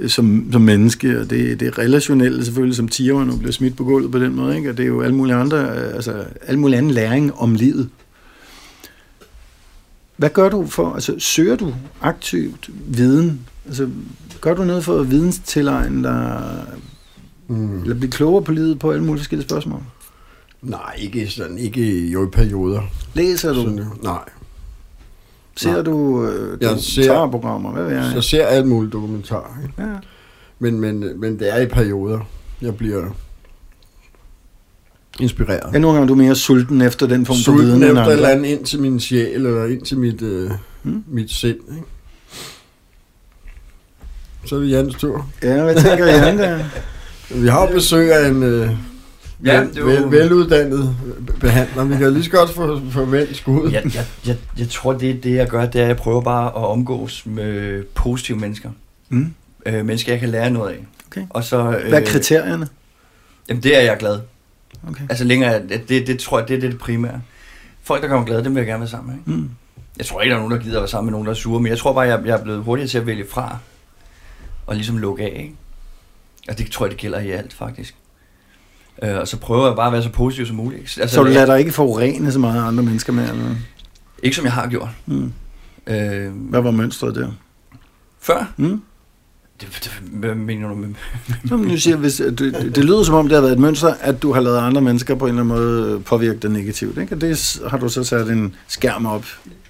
[0.09, 3.85] Som, som menneske, og det, det relationelle selvfølgelig, som 10 år nu bliver smidt på
[3.85, 4.71] gulvet på den måde, ikke?
[4.71, 7.89] og det er jo alle mulige andre, øh, altså alle mulige anden læring om livet.
[10.17, 13.41] Hvad gør du for, altså søger du aktivt viden?
[13.67, 13.89] Altså
[14.41, 16.43] gør du noget for at videnstilegne dig,
[17.49, 17.83] Mm.
[17.83, 19.83] eller blive klogere på livet på alle mulige forskellige spørgsmål?
[20.63, 22.83] Nej, ikke sådan, ikke jo i perioder.
[23.15, 23.61] Læser du?
[23.61, 24.19] Sådan, nej.
[25.57, 25.83] Ser Nej.
[25.83, 27.73] du øh, Jeg dokumentarprogrammer?
[27.73, 28.11] Hvad ved jeg?
[28.15, 29.59] Så ser alt muligt dokumentar.
[29.63, 29.83] Ikke?
[29.83, 29.97] Ja.
[30.59, 32.21] Men, men, men det er i perioder,
[32.63, 33.05] jeg bliver
[35.21, 35.75] inspireret.
[35.75, 38.05] Er nogle gange du er mere sulten efter den form for Sulten viden end efter
[38.07, 40.51] eller andet ind til min sjæl, eller ind til mit, øh,
[40.83, 41.05] Hmm?
[41.09, 41.57] mit sind.
[41.71, 41.87] Ikke?
[44.47, 45.27] Så er det Jans tur.
[45.43, 46.59] Ja, hvad tænker Jan der?
[47.31, 48.71] Vi har jo besøg af en øh,
[49.45, 50.97] Ja, vel, det vel, veluddannet
[51.41, 51.85] behandler.
[51.85, 53.71] Vi kan lige så godt få, få vendt skud.
[53.71, 56.47] jeg, jeg, jeg, jeg tror, det, det jeg gør, det er, at jeg prøver bare
[56.47, 58.71] at omgås med positive mennesker.
[59.09, 59.35] Mm.
[59.67, 60.87] Øh, mennesker, jeg kan lære noget af.
[61.07, 61.27] Okay.
[61.31, 62.69] Og så, øh, Hvad er kriterierne?
[63.49, 64.21] Jamen, det er jeg glad.
[64.89, 65.03] Okay.
[65.11, 67.21] Altså længere, det, det, det tror jeg, det, det er det primære.
[67.83, 69.35] Folk, der kommer glade, dem vil jeg gerne være sammen med.
[69.35, 69.43] Ikke?
[69.43, 69.51] Mm.
[69.99, 71.37] Jeg tror ikke, der er nogen, der gider at være sammen med nogen, der er
[71.37, 73.59] sure, men jeg tror bare, jeg, jeg er blevet hurtigere til at vælge fra.
[74.67, 75.55] Og ligesom lukke af, ikke?
[76.49, 77.95] Og det tror jeg, det gælder i alt, faktisk.
[79.03, 80.99] Øh, og så prøver jeg bare at være så positiv som muligt.
[81.01, 83.29] Altså, Så du jeg- lader dig ikke forurene så meget andre mennesker med?
[83.31, 83.45] Eller?
[84.23, 84.89] Ikke som jeg har gjort.
[85.07, 85.33] Mm.
[85.87, 87.29] Øh, Hvad var mønstret der?
[88.21, 88.53] før?
[88.57, 88.83] Mm.
[89.61, 90.89] Det, det, hvad mener du med?
[91.69, 94.23] Nu siger, hvis, det, det, det lyder som om, det har været et mønster, at
[94.23, 96.99] du har lavet andre mennesker på en eller anden måde påvirke dig negativt.
[96.99, 97.15] Ikke?
[97.15, 99.25] Og det har du så sat en skærm op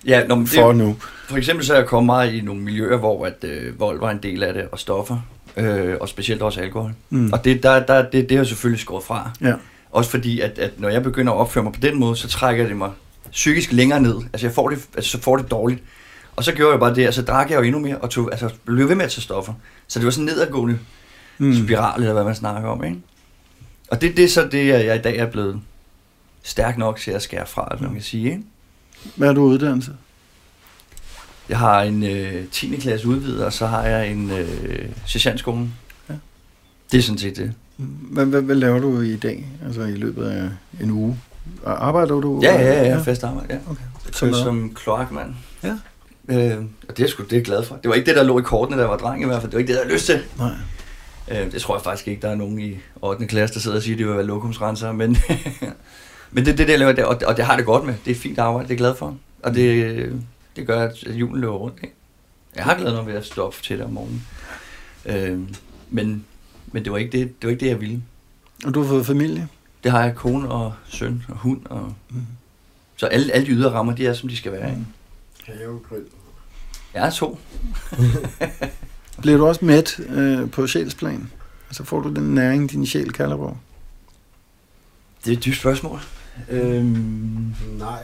[0.07, 0.97] Ja, nå, men det, for nu.
[1.29, 4.11] For eksempel så er jeg kommet meget i nogle miljøer, hvor at, øh, vold var
[4.11, 5.21] en del af det, og stoffer,
[5.57, 6.95] øh, og specielt også alkohol.
[7.11, 7.33] Mm.
[7.33, 9.31] Og det, der, der, det, det har jeg selvfølgelig skåret fra.
[9.41, 9.55] Ja.
[9.91, 12.67] Også fordi, at, at når jeg begynder at opføre mig på den måde, så trækker
[12.67, 12.91] det mig
[13.31, 14.17] psykisk længere ned.
[14.33, 15.83] Altså jeg får det, altså, så får det dårligt.
[16.37, 18.29] Og så gjorde jeg bare det, og så drak jeg jo endnu mere, og tog,
[18.31, 19.53] altså, blev ved med at tage stoffer.
[19.87, 20.79] Så det var sådan en nedadgående
[21.39, 21.55] mm.
[21.65, 22.97] spiral, eller hvad man snakker om, ikke?
[23.91, 25.61] Og det, det er så det, jeg, i dag er blevet
[26.43, 28.43] stærk nok til at skære fra, hvad man kan sige, ikke?
[29.17, 29.93] Hvad er du uddannelse?
[31.49, 32.77] Jeg har en øh, 10.
[32.77, 35.69] klasse udvidet, og så har jeg en øh, sergeantskole.
[36.09, 36.15] Ja.
[36.93, 37.53] Det er sådan set det.
[37.77, 40.49] Hvad, hvad, hvad laver du i dag, altså i løbet af
[40.81, 41.19] en uge?
[41.67, 42.41] Arbejder du?
[42.43, 43.59] Ja, ja, ja, fast arbejde, ja.
[43.71, 43.83] Okay.
[44.13, 45.35] Som, Som kloakmand.
[45.63, 45.75] Ja.
[46.29, 47.77] Øh, og det er, sgu, det er jeg glad for.
[47.77, 49.51] Det var ikke det, der lå i kortene, da jeg var dreng i hvert fald.
[49.51, 50.21] Det var ikke det, jeg havde lyst til.
[50.39, 50.51] Nej.
[51.31, 53.27] Øh, det tror jeg faktisk ikke, der er nogen i 8.
[53.27, 54.93] klasse, der sidder og siger, at det vil være lokumsrenser.
[54.93, 55.17] Men,
[56.33, 57.95] men det er det, det, jeg laver, der, og, og det har det godt med.
[58.05, 59.17] Det er fint arbejde, det er jeg glad for.
[59.43, 60.23] Og det,
[60.57, 61.79] det gør, at julen løber rundt.
[61.83, 61.95] Ikke?
[62.57, 64.27] Jeg har glædet mig ved at stå op til det om morgenen.
[65.07, 65.41] Øh,
[65.91, 66.25] men,
[66.67, 68.03] men det var, ikke det, det var ikke det, jeg ville.
[68.65, 69.49] Og du har fået familie?
[69.85, 71.67] Det har jeg kone og søn og hund.
[71.67, 71.95] Og...
[72.11, 72.27] Mm.
[72.97, 74.71] Så alle, alle de ydre rammer, de er, som de skal være.
[74.71, 74.85] Ikke?
[75.45, 76.05] Havegrill.
[76.95, 77.39] Jeg er to.
[79.23, 81.31] Bliver du også mæt øh, på sjælsplan?
[81.69, 83.57] Altså får du den næring, din sjæl kalder på?
[85.25, 86.01] Det er et dybt spørgsmål.
[86.49, 88.03] Øhm, Nej.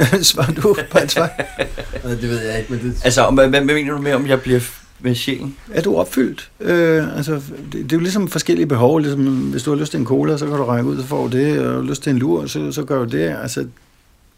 [0.22, 1.30] Svarer du på svar?
[2.04, 3.00] Nej, det ved jeg ikke, men det...
[3.04, 4.60] altså, om, hvad, hvad mener du med, om jeg bliver
[5.00, 5.56] med sjælen?
[5.72, 6.50] Er du opfyldt?
[6.60, 8.98] Øh, altså, det, det er jo ligesom forskellige behov.
[8.98, 11.26] Ligesom, hvis du har lyst til en cola, så kan du række ud, så får
[11.26, 11.66] du det.
[11.66, 13.36] Og har lyst til en lur, så, så gør du det.
[13.42, 13.66] Altså,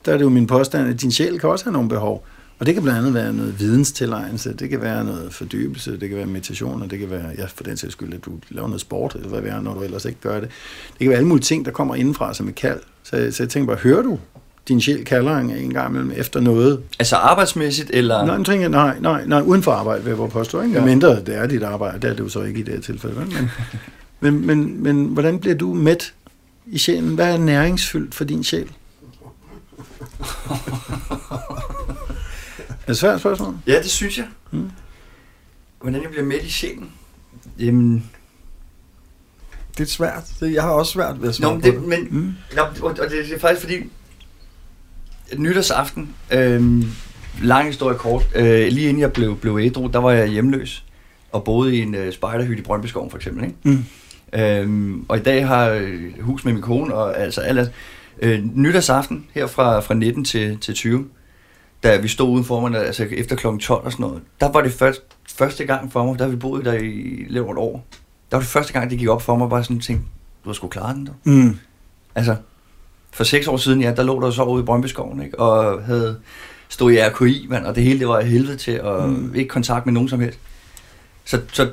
[0.05, 2.27] der er det jo min påstand, at din sjæl kan også have nogle behov.
[2.59, 6.19] Og det kan blandt andet være noget videnstilegnelse, det kan være noget fordybelse, det kan
[6.19, 8.81] være meditation, og det kan være, ja, for den sags skyld, at du laver noget
[8.81, 10.49] sport, eller hvad det er, når du ellers ikke gør det.
[10.93, 12.81] Det kan være alle mulige ting, der kommer indenfra som et kald.
[13.03, 14.19] Så, så jeg tænker bare, hører du
[14.69, 16.83] din sjæl kalder en en gang imellem efter noget?
[16.99, 18.25] Altså arbejdsmæssigt, eller...
[18.27, 20.61] Nej, tænker, nej, nej, nej, uden for arbejde, vil jeg bare påstå.
[20.63, 20.75] Ikke?
[20.79, 20.85] Ja.
[20.85, 23.15] Mindre det er dit arbejde, det er det jo så ikke i det her tilfælde.
[23.15, 23.51] Men,
[24.21, 26.15] men, men, men hvordan bliver du mæt
[26.67, 27.15] i sjælen?
[27.15, 28.69] Hvad er næringsfyldt for din sjæl?
[32.69, 33.57] er det et svært spørgsmål?
[33.67, 34.27] Ja, det synes jeg.
[34.51, 34.71] Mm.
[35.81, 36.91] Hvordan jeg bliver med i sjælen?
[37.59, 38.11] Jamen,
[39.79, 40.31] Det er svært.
[40.41, 41.89] Det, jeg har også svært ved at svare Nå, men på det, det.
[41.89, 42.33] men, Mm.
[42.57, 43.77] Nå, og, og det, det er faktisk fordi,
[45.37, 46.85] nytårsaften, øh,
[47.43, 50.85] lang historie kort, øh, lige inden jeg blev, blev ædru, der var jeg hjemløs
[51.33, 53.45] og boede i en øh, spejderhytte i Brøndbyskoven for eksempel.
[53.45, 53.57] Ikke?
[53.63, 53.85] Mm.
[54.33, 57.73] Øhm, og i dag har jeg øh, hus med min kone, og altså alle,
[58.23, 61.07] øh, nytårsaften her fra, fra 19 til, til 20,
[61.83, 63.47] da vi stod udenfor mig, altså efter kl.
[63.61, 65.03] 12 og sådan noget, der var det først,
[65.35, 67.87] første gang for mig, der vi boet der i lidt over et år,
[68.31, 70.07] der var det første gang, det gik op for mig, bare sådan tænkte,
[70.45, 71.13] du har sgu klaret den, du.
[71.25, 71.59] Mm.
[72.15, 72.37] Altså,
[73.13, 75.39] for seks år siden, ja, der lå der så ude i Brøndbyskoven, ikke?
[75.39, 76.17] Og havde
[76.69, 79.35] stod i RKI, mand, og det hele, det var helvede til, og Mm.
[79.35, 80.39] ikke kontakt med nogen som helst.
[81.25, 81.69] Så, så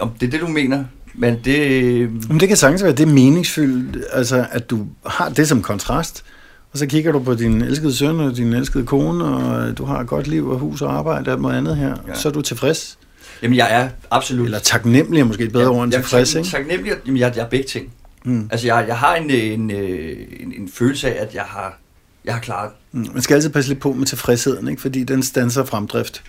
[0.00, 2.10] om det er det, du mener, men det...
[2.28, 6.24] Men det kan sagtens være, det er meningsfyldt, altså at du har det som kontrast,
[6.72, 10.00] og så kigger du på din elskede søn og din elskede kone, og du har
[10.00, 11.94] et godt liv og hus og arbejde og alt muligt andet her, ja.
[12.08, 12.14] Ja.
[12.14, 12.98] så er du tilfreds.
[13.42, 14.44] Jamen, jeg er absolut...
[14.44, 16.50] Eller taknemmelig er måske et bedre ord end tilfreds, jeg, ikke?
[16.50, 17.92] taknemmelig, jamen, jeg, jeg er begge ting.
[18.24, 18.48] Mm.
[18.50, 21.78] Altså, jeg, jeg har en, en, øh, en, en følelse af, at jeg har,
[22.24, 23.06] jeg har klaret Mm.
[23.12, 24.82] Man skal altid passe lidt på med tilfredsheden, ikke?
[24.82, 26.22] fordi den standser fremdrift.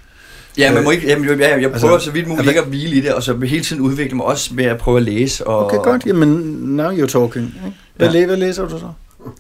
[0.58, 2.62] Ja, man må ikke, jamen, jeg, jeg, jeg prøver Altså, så vidt muligt altså- ikke
[2.62, 5.03] at hvile i det, og så hele tiden udvikle mig også med at prøve at
[5.03, 5.47] læse.
[5.47, 6.06] Og, Okay, godt.
[6.06, 6.29] Jamen,
[6.75, 7.45] now you're talking.
[7.65, 7.77] Ikke?
[7.95, 8.25] Hvad, Ja.
[8.25, 8.88] hvad læser du så?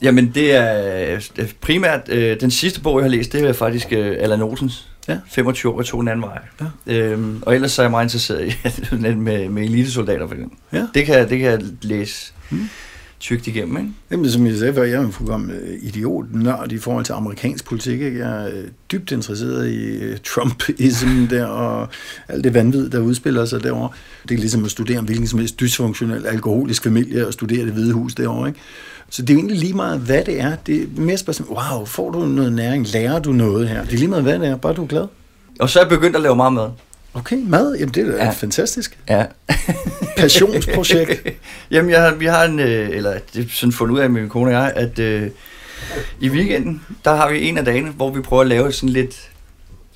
[0.01, 3.87] Jamen, det er øh, primært, øh, den sidste bog, jeg har læst, det er faktisk
[3.91, 4.87] øh, Allan Olsens.
[5.07, 5.17] Ja.
[5.31, 6.39] 25 år, jeg tog en anden vej.
[6.87, 6.93] Ja.
[6.93, 8.55] Øhm, og ellers så er jeg meget interesseret i
[9.15, 10.57] med, med, elitesoldater for eksempel.
[10.73, 10.85] Ja.
[10.93, 12.69] Det kan, det kan jeg læse Mm.
[13.19, 13.89] tygt igennem, ikke?
[14.11, 17.65] Jamen, som jeg sagde før, jeg er en fuldkommen idiot nørd i forhold til amerikansk
[17.65, 18.01] politik.
[18.01, 18.19] Ikke?
[18.19, 21.87] Jeg er øh, dybt interesseret i øh, Trumpism der, og
[22.27, 23.89] alt det vanvid, der udspiller sig derovre.
[24.29, 27.73] Det er ligesom at studere om hvilken som helst dysfunktionel alkoholisk familie, og studere det
[27.73, 28.47] hvide hus derovre.
[28.47, 28.59] Ikke?
[29.09, 30.55] Så det er egentlig lige meget, hvad det er.
[30.55, 32.87] Det er mere spørgsmål, wow, får du noget næring?
[32.87, 33.83] Lærer du noget her?
[33.83, 35.05] Det er lige meget, hvad det er, bare du er glad.
[35.59, 36.69] Og så er jeg begyndt at lave meget mad.
[37.13, 38.29] Okay, mad, jamen det er Ja.
[38.31, 38.97] fantastisk.
[39.09, 39.25] Ja.
[40.17, 41.27] Passionsprojekt.
[41.71, 44.29] Jamen, jeg har, vi har en, øh, eller det er sådan fundet ud af, min
[44.29, 45.29] kone og jeg, at øh,
[46.19, 49.29] i weekenden, der har vi en af dagene, hvor vi prøver at lave sådan lidt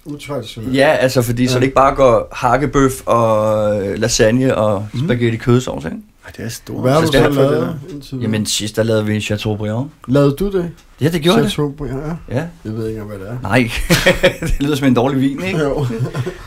[0.06, 0.76] Utraditionelt.
[0.76, 1.50] Ja, altså fordi ja.
[1.50, 5.04] så det ikke bare går hakkebøf og lasagne og Mhm.
[5.06, 5.98] spaghetti kødsovs, ikke?
[6.28, 6.82] Ej, det er stort.
[6.82, 7.80] Hvad har du Så lavet?
[7.90, 8.22] indtil videre?
[8.22, 9.90] Jamen sidst, der lavede vi en Chateaubriand.
[10.08, 10.72] Lavede du det?
[11.02, 11.52] Ja, det gjorde det.
[11.52, 12.36] Chateaubriand, ja.
[12.36, 12.46] Ja.
[12.66, 13.38] Jeg ved ikke, hvad det er.
[13.42, 13.72] Nej,
[14.42, 15.60] det lyder som en dårlig vin, ikke?
[15.60, 15.86] Jo.
[15.86, 16.02] Det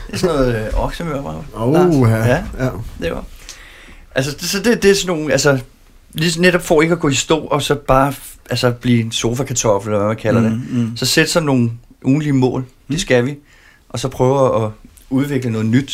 [0.09, 1.45] er sådan noget øh, oksemør, bare.
[1.55, 2.16] Oh, ja.
[2.16, 2.71] Ja, ja.
[3.01, 3.25] det var.
[4.14, 5.61] Altså, det, så det, det er sådan nogle, altså,
[6.12, 8.12] lige netop for ikke at gå i stå, og så bare,
[8.51, 10.53] altså, blive en sofa-kartoffel, eller hvad man kalder det.
[10.53, 10.97] Mm, mm.
[10.97, 11.71] Så sætte sig nogle
[12.05, 13.37] ugenlige mål, det skal vi,
[13.88, 14.71] og så prøve at
[15.11, 15.90] udvikle noget nyt.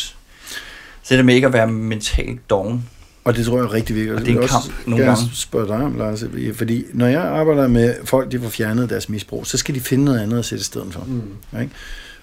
[1.03, 2.89] Så det der med ikke at være mentalt doven.
[3.27, 4.15] Og det tror jeg er rigtig vigtigt.
[4.15, 5.23] Og det er en Jeg kamp også nogle gange.
[5.33, 9.47] spørge dig om, Lars, fordi når jeg arbejder med folk, de får fjernet deres misbrug,
[9.47, 11.07] så skal de finde noget andet at sætte i stedet for.
[11.07, 11.59] Mm.
[11.61, 11.73] Ikke?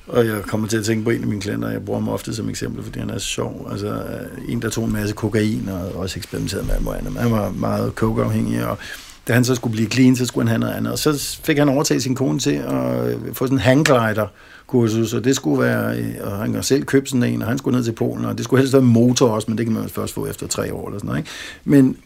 [0.06, 2.34] Og jeg kommer til at tænke på en af mine klienter, jeg bruger ham ofte
[2.34, 3.68] som eksempel, fordi han er så sjov.
[3.70, 4.02] Altså
[4.48, 7.22] en, der tog en masse kokain og også eksperimenterede med alt muligt andet.
[7.22, 8.78] Han var meget cokeafhængig, og
[9.28, 10.92] da han så skulle blive clean, så skulle han have noget andet.
[10.92, 14.26] Og så fik han overtaget sin kone til at øh, få sådan en hangglider
[14.66, 17.76] kursus, og det skulle være, øh, og han selv købte sådan en, og han skulle
[17.76, 20.14] ned til Polen, og det skulle helst være motor også, men det kan man først
[20.14, 21.18] få efter tre år eller sådan noget.
[21.18, 21.30] Ikke?
[21.64, 21.96] Men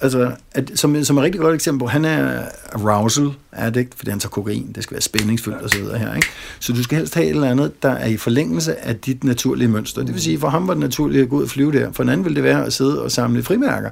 [0.00, 4.30] altså, at, som, som et rigtig godt eksempel han er arousal addict, fordi han tager
[4.30, 6.28] kokain, det skal være spændingsfyldt og så videre her, ikke?
[6.60, 9.68] Så du skal helst have et eller andet, der er i forlængelse af dit naturlige
[9.68, 10.02] mønster.
[10.02, 12.02] Det vil sige, for ham var det naturligt at gå ud og flyve der, for
[12.02, 13.90] en anden ville det være at sidde og samle frimærker,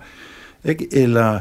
[0.64, 0.88] ikke?
[0.92, 1.38] Eller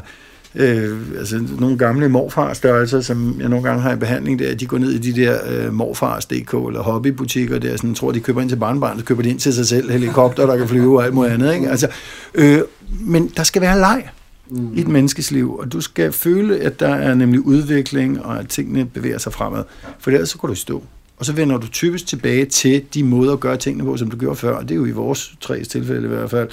[0.54, 4.78] Øh, altså nogle gamle morfarstørrelser, som jeg nogle gange har i behandling der, de går
[4.78, 8.56] ned i de der øh, morfars.dk eller hobbybutikker der, sådan, tror de køber ind til
[8.56, 11.34] barnbarn, så køber de ind til sig selv, helikopter, der kan flyve og alt muligt
[11.34, 11.70] andet, ikke?
[11.70, 11.88] Altså,
[12.34, 12.60] øh,
[13.00, 14.08] men der skal være leg.
[14.50, 14.76] mm.
[14.76, 18.48] i et menneskes liv, og du skal føle, at der er nemlig udvikling, og at
[18.48, 19.64] tingene bevæger sig fremad.
[19.98, 20.82] For ellers så går du i stå.
[21.16, 24.16] Og så vender du typisk tilbage til de måder at gøre tingene på, som du
[24.16, 24.56] gjorde før.
[24.56, 26.48] Og det er jo i vores tre tilfælde i hvert fald.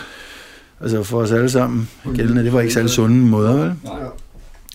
[0.81, 3.73] Altså for os alle sammen gældende, det var ikke særlig sunde måder, vel?
[3.85, 3.91] Ja.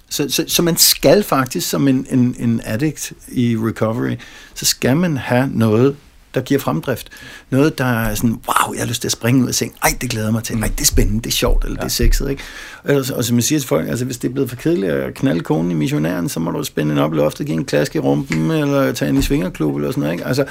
[0.09, 4.17] Så, så, så man skal faktisk som en, en, en addict i recovery,
[4.55, 5.97] så skal man have noget,
[6.35, 7.09] der giver fremdrift.
[7.51, 9.77] Noget, der er sådan, wow, jeg har lyst til at springe ud af sengen.
[9.83, 10.57] Ej, det glæder mig til.
[10.57, 11.81] Ej, det er spændende, det er sjovt, eller ja.
[11.81, 12.43] det er sexet, ikke?
[12.85, 15.15] Og, og som jeg siger til folk, altså hvis det er blevet for kedeligt at
[15.15, 17.97] knalde konen i missionæren, så må du spænde en op i loftet, give en klask
[17.97, 20.27] i rumpen, eller tage en i svingerklub, eller sådan noget, ikke?
[20.27, 20.45] Altså,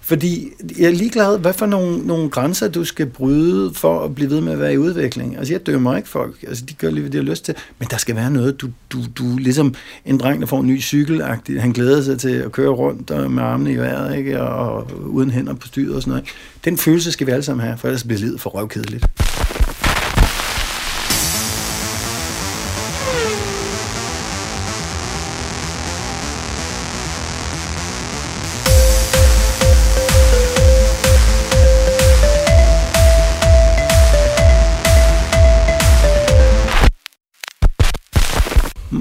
[0.00, 4.30] fordi jeg er ligeglad, hvad for nogle, nogle grænser du skal bryde for at blive
[4.30, 5.38] ved med at være i udvikling.
[5.38, 7.88] Altså jeg dømmer ikke folk, altså de gør lige, hvad de har lyst til, men
[7.90, 9.74] der skal være noget, du, du, du ligesom
[10.04, 11.22] en dreng, der får en ny cykel
[11.58, 14.42] han glæder sig til at køre rundt og med armene i vejret, ikke?
[14.42, 16.28] Og, og uden hænder på styret og sådan noget.
[16.64, 19.06] Den følelse skal vi alle sammen have, for ellers bliver livet for røvkedeligt.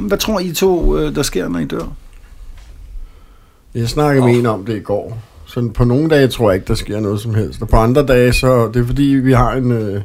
[0.07, 1.85] Hvad tror I to, øh, der sker, når I dør?
[3.73, 5.17] Jeg snakkede med en om det i går.
[5.57, 7.61] Så på nogle dage tror jeg ikke, der sker noget som helst.
[7.61, 9.71] Og på andre dage, så det er fordi, vi har en...
[9.71, 10.01] Øh,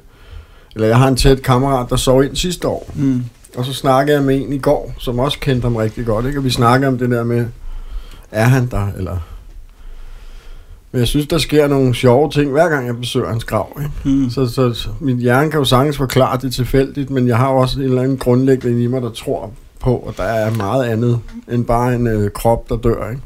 [0.75, 2.91] eller jeg har en tæt kammerat, der sov ind sidste år.
[2.95, 3.25] Mm.
[3.57, 6.27] Og så snakkede jeg med en i går, som også kendte ham rigtig godt.
[6.27, 6.39] Ikke?
[6.39, 7.47] Og vi snakkede om det der med,
[8.31, 9.19] er han der, eller...
[10.93, 13.79] Men jeg synes, der sker nogle sjove ting, hver gang jeg besøger hans grav.
[13.79, 14.19] Ikke?
[14.19, 14.31] Mm.
[14.31, 17.79] Så, så, så min hjerne kan jo sagtens forklare det tilfældigt, men jeg har også
[17.79, 19.51] en eller anden grundlæggende i mig, der tror
[19.81, 23.11] på, at der er meget andet end bare en øh, krop, der dør.
[23.11, 23.23] Ikke?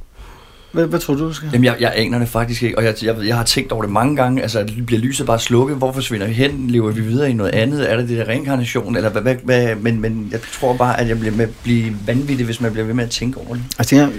[0.76, 1.48] Hvad, hvad tror du, du skal?
[1.52, 3.92] Jamen, jeg, jeg aner det faktisk ikke, og jeg, jeg, jeg har tænkt over det
[3.92, 4.42] mange gange.
[4.42, 5.76] Altså, bliver lyset bare slukket?
[5.76, 6.70] Hvor forsvinder vi hen?
[6.70, 7.92] Lever vi videre i noget andet?
[7.92, 8.96] Er det det der reinkarnation?
[8.96, 12.46] Eller hvad, hvad, hvad, men, men jeg tror bare, at jeg bliver med, blive vanvittig,
[12.46, 13.62] hvis man bliver ved med at tænke over det.
[13.78, 14.10] Altså, jeg er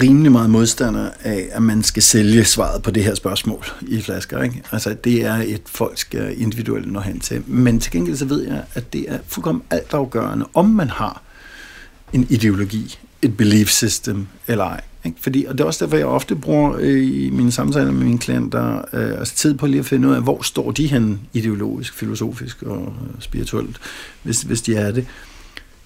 [0.00, 4.42] rimelig meget modstander af, at man skal sælge svaret på det her spørgsmål i flasker.
[4.42, 4.62] Ikke?
[4.72, 7.42] Altså, det er et, folk skal individuelt nå hen til.
[7.46, 11.22] Men til gengæld så ved jeg, at det er fuldkommen altafgørende, om man har
[12.12, 14.80] en ideologi, et belief system eller ej.
[15.04, 15.18] Ikke?
[15.20, 18.18] Fordi, og det er også derfor, jeg ofte bruger øh, i mine samtaler med mine
[18.18, 21.94] klienter øh, altså tid på lige at finde ud af, hvor står de hen ideologisk,
[21.94, 23.76] filosofisk og øh, spirituelt,
[24.22, 25.06] hvis, hvis de er det.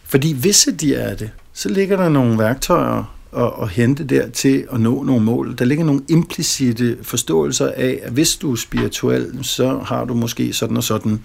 [0.05, 4.67] Fordi hvis de er det, så ligger der nogle værktøjer at, at hente der til
[4.73, 5.55] at nå nogle mål.
[5.59, 10.53] Der ligger nogle implicite forståelser af, at hvis du er spirituel, så har du måske
[10.53, 11.21] sådan og sådan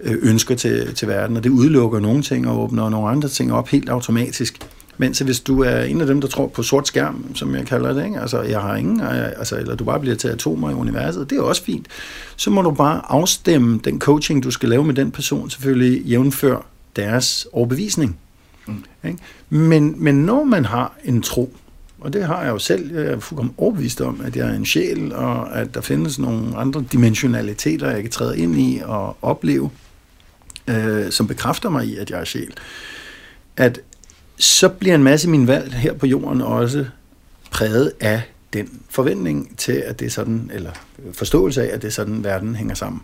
[0.00, 3.52] øh, ønsker til, til verden, og det udelukker nogle ting og åbner nogle andre ting
[3.52, 4.58] op helt automatisk.
[4.98, 7.92] Mens hvis du er en af dem, der tror på sort skærm, som jeg kalder
[7.92, 8.20] det, ikke?
[8.20, 11.42] altså jeg har ingen, altså, eller du bare bliver til atomer i universet, det er
[11.42, 11.86] også fint.
[12.36, 16.66] Så må du bare afstemme den coaching, du skal lave med den person, selvfølgelig jævnfør
[16.96, 18.18] deres overbevisning.
[18.66, 18.84] Mm.
[19.04, 19.18] Ikke?
[19.48, 21.56] Men, men når man har en tro,
[22.00, 24.66] og det har jeg jo selv, jeg er fuldkommen overbevist om, at jeg er en
[24.66, 29.70] sjæl, og at der findes nogle andre dimensionaliteter, jeg kan træde ind i og opleve,
[30.68, 32.52] øh, som bekræfter mig i, at jeg er sjæl.
[33.56, 33.80] At
[34.36, 36.86] så bliver en masse af mine valg her på jorden også
[37.50, 38.22] præget af
[38.52, 40.70] den forventning til, at det er sådan, eller
[41.12, 43.02] forståelse af, at det er sådan, verden hænger sammen.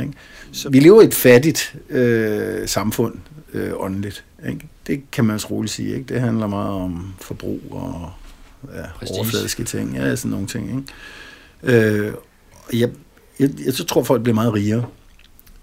[0.00, 0.12] Ikke?
[0.52, 3.14] Så vi lever i et fattigt øh, samfund
[3.52, 4.24] øh, åndeligt.
[4.48, 4.68] Ikke?
[4.86, 5.94] Det kan man også roligt sige.
[5.94, 6.14] Ikke?
[6.14, 8.10] Det handler meget om forbrug og
[8.74, 9.96] ja, overfladiske ting.
[9.96, 10.86] Ja, sådan nogle ting.
[11.64, 11.86] Ikke?
[11.86, 12.12] Øh,
[12.72, 12.90] jeg,
[13.40, 14.86] jeg, jeg så tror, folk bliver meget rigere.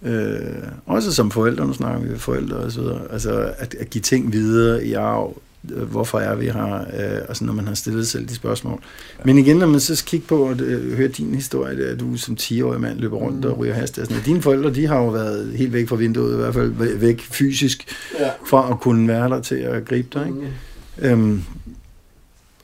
[0.04, 0.40] Øh,
[0.86, 4.02] også som forældre, nu snakker vi med forældre og så videre, altså at, at give
[4.02, 5.42] ting videre i arv,
[5.72, 8.82] øh, hvorfor er vi her, øh, altså når man har stillet selv de spørgsmål.
[9.20, 9.24] Ja.
[9.26, 12.38] Men igen, når man så kigger på og øh, hører din historie, at du som
[12.40, 13.52] 10-årig mand løber rundt mm.
[13.52, 16.38] og ryger hast, sådan, dine forældre, de har jo været helt væk fra vinduet, i
[16.38, 17.86] hvert fald væk fysisk,
[18.20, 18.30] ja.
[18.46, 20.28] fra at kunne være der til at gribe dig.
[20.28, 20.40] Ikke?
[20.40, 21.06] Mm.
[21.06, 21.44] Øhm,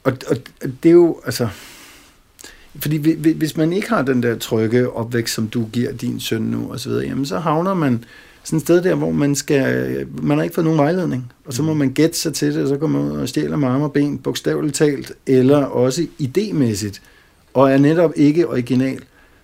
[0.03, 0.37] og, og
[0.83, 1.47] det er jo, altså,
[2.79, 2.97] fordi
[3.33, 6.79] hvis man ikke har den der trygge opvækst, som du giver din søn nu, og
[6.79, 8.03] så videre, jamen så havner man
[8.43, 11.63] sådan et sted der, hvor man skal, man har ikke fået nogen vejledning, og så
[11.63, 11.79] må mm.
[11.79, 13.93] man gætte sig til det, og så går man ud og stjæler med arme og
[13.93, 16.99] ben, bogstaveligt talt, eller også idémæssigt,
[17.53, 18.99] og er netop ikke original.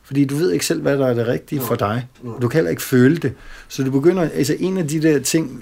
[0.09, 2.07] Fordi du ved ikke selv, hvad der er det rigtige for dig.
[2.41, 3.33] Du kan heller ikke føle det.
[3.67, 5.61] Så du begynder, altså en af de der ting,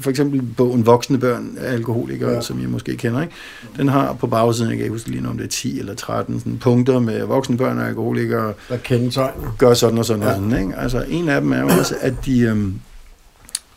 [0.00, 2.40] for eksempel bogen Voksne børn af alkoholikere, ja.
[2.40, 3.34] som I måske kender, ikke?
[3.76, 6.38] den har på bagsiden, jeg kan ikke huske lige om det er 10 eller 13
[6.38, 8.52] sådan punkter med voksne børn af alkoholikere.
[8.68, 9.56] Der kendetegner.
[9.58, 10.28] Gør sådan og sådan ja.
[10.28, 10.60] og sådan.
[10.62, 10.76] Ikke?
[10.76, 12.80] Altså en af dem er jo også, at de, øhm,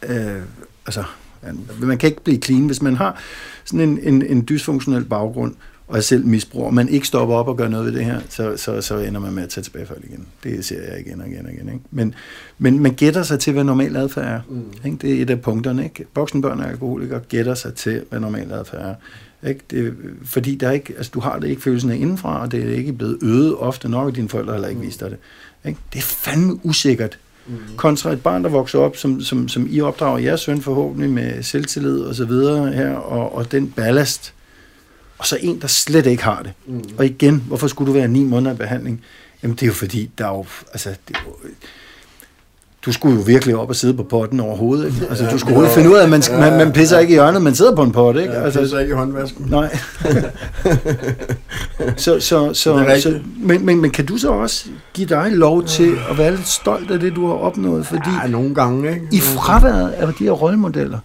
[0.10, 0.42] øh,
[0.86, 1.04] altså
[1.80, 3.22] man kan ikke blive clean, hvis man har
[3.66, 5.54] sådan en, en, en dysfunktionel baggrund,
[5.88, 8.82] og selv misbruger, man ikke stopper op og gør noget ved det her, så, så,
[8.82, 10.28] så ender man med at tage tilbagefald igen.
[10.44, 11.68] Det ser jeg igen og igen og igen.
[11.68, 11.80] Ikke?
[11.92, 12.16] Men,
[12.58, 14.42] men man gætter sig til, hvad normal adfærd er.
[14.50, 14.64] Mm.
[14.86, 14.98] Ikke?
[15.02, 15.84] Det er et af punkterne.
[15.84, 16.06] Ikke?
[16.16, 18.96] Voksenbørn og alkoholikere gætter sig til, hvad normal adfærd er.
[19.50, 19.62] Ikke?
[19.72, 19.94] Det,
[20.26, 22.74] fordi der er ikke, altså, du har det ikke følelsen af indenfra, og det er
[22.74, 24.88] ikke blevet øget ofte nok, og dine forældre heller ikke mm.
[24.88, 25.18] vist dig det.
[25.66, 25.80] Ikke?
[25.94, 27.18] Det er fandme usikkert.
[27.48, 27.56] Mm.
[27.76, 31.44] Kontra et barn, der vokser op, som, som, som I opdrager jeres søn forhåbentlig med
[31.44, 34.34] selvtillid og så videre her, og, og den ballast,
[35.18, 36.52] og så en, der slet ikke har det.
[36.68, 36.84] Mm.
[36.98, 39.02] Og igen, hvorfor skulle du være ni måneder i behandling?
[39.44, 41.34] Jamen det er jo fordi, der er jo, altså, det er jo,
[42.88, 44.86] du skulle jo virkelig op og sidde på potten overhovedet.
[44.86, 45.08] Ikke?
[45.10, 47.02] Altså, ja, du skulle jo finde ud af, at man, ja, man, man pisser ja.
[47.02, 48.16] ikke i hjørnet, man sidder på en pot.
[48.16, 48.34] Ikke?
[48.34, 49.46] Ja, altså, pisser ikke i håndvasken.
[49.50, 49.78] Nej.
[51.98, 55.98] så, så, så, så, men, men, men kan du så også give dig lov til
[56.10, 57.86] at være lidt stolt af det, du har opnået?
[57.86, 58.90] Fordi ja, nogle gange.
[58.94, 59.08] Ikke?
[59.12, 61.00] I fraværet af de her rollemodeller,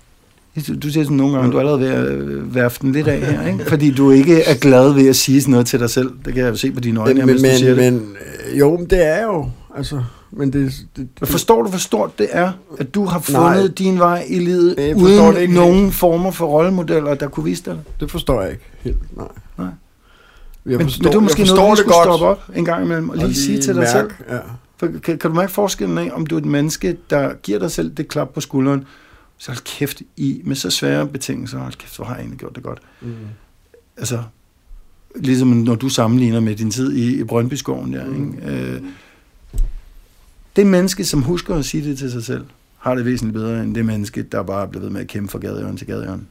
[0.56, 3.46] du siger sådan nogle gange, du er allerede ved at værfe den lidt af her,
[3.46, 3.64] ikke?
[3.68, 6.10] fordi du ikke er glad ved at sige sådan noget til dig selv.
[6.24, 8.02] Det kan jeg jo se på dine øjne, men, hvis men, du siger men, det.
[8.02, 12.18] Men, jo, men det er jo, altså, men det, det, det Forstår du, hvor stort
[12.18, 15.54] det er, at du har fundet nej, din vej i livet, jeg uden det ikke
[15.54, 15.94] nogen helt.
[15.94, 18.00] former for rollemodeller, der kunne vise dig det?
[18.00, 19.26] Det forstår jeg ikke helt, nej.
[19.58, 19.66] nej.
[20.66, 22.04] Jeg men, forstår, men du er måske jeg noget, du det skulle godt.
[22.06, 24.10] stoppe op en gang imellem og lige, og lige sige til dig mærke, selv.
[24.30, 24.38] Ja.
[24.76, 27.70] For, kan, kan du mærke forskellen af, om du er et menneske, der giver dig
[27.70, 28.84] selv det klap på skulderen,
[29.42, 32.54] så hold kæft i, med så svære betingelser, hold kæft, hvor har jeg egentlig gjort
[32.54, 32.78] det godt.
[33.00, 33.14] Mm.
[33.96, 34.22] Altså,
[35.16, 38.34] ligesom når du sammenligner med din tid i, i Brøndby-skoven der, mm.
[38.34, 38.50] ikke?
[38.50, 38.82] Øh,
[40.56, 42.44] det menneske, som husker at sige det til sig selv,
[42.78, 45.30] har det væsentligt bedre, end det menneske, der bare er blevet ved med at kæmpe
[45.30, 46.26] fra gadehjørn til gadehjørn.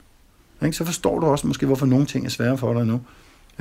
[0.64, 0.78] Ikke?
[0.78, 3.02] Så forstår du også måske, hvorfor nogle ting er svære for dig nu.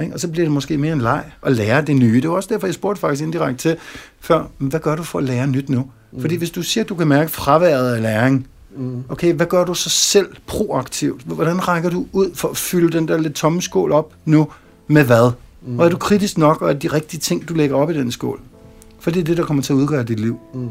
[0.03, 0.15] Ikke?
[0.15, 2.21] Og så bliver det måske mere en leg at lære det nye.
[2.21, 3.77] Det var også derfor, jeg spurgte faktisk indirekte til
[4.21, 5.91] før, hvad gør du for at lære nyt nu?
[6.13, 6.21] Mm.
[6.21, 8.47] Fordi hvis du siger, at du kan mærke fraværet af læring,
[8.77, 9.05] Mm.
[9.09, 11.23] Okay, hvad gør du så selv proaktivt?
[11.23, 14.49] Hvordan rækker du ud for at fylde den der lidt tomme skål op nu
[14.87, 15.31] med hvad?
[15.63, 15.79] Mm.
[15.79, 18.13] Og er du kritisk nok, og er de rigtige ting, du lægger op i den
[18.13, 18.41] skål?
[19.01, 20.41] For det er det, der kommer til at udgøre dit liv.
[20.55, 20.69] Mm.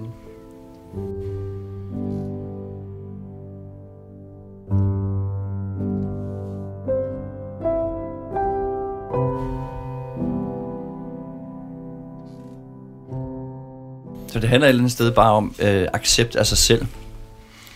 [14.27, 16.85] Så det handler et eller andet sted bare om øh, accept af sig selv.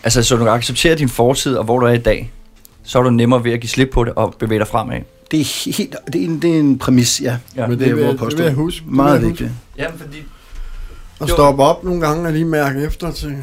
[0.04, 2.32] Altså, så du accepterer din fortid, og hvor du er i dag,
[2.82, 5.00] så er du nemmere ved at give slip på det og bevæge dig fremad.
[5.30, 7.36] Det er, helt, det er, en, det er en præmis, ja.
[7.56, 7.66] Ja.
[7.66, 8.82] Men det, det, er vil, jeg- det vil jeg huske.
[8.88, 9.50] Meget vigtigt.
[9.78, 10.16] Jamen, fordi...
[11.20, 11.34] Og Jo.
[11.34, 13.36] stoppe op nogle gange og lige mærke efter til.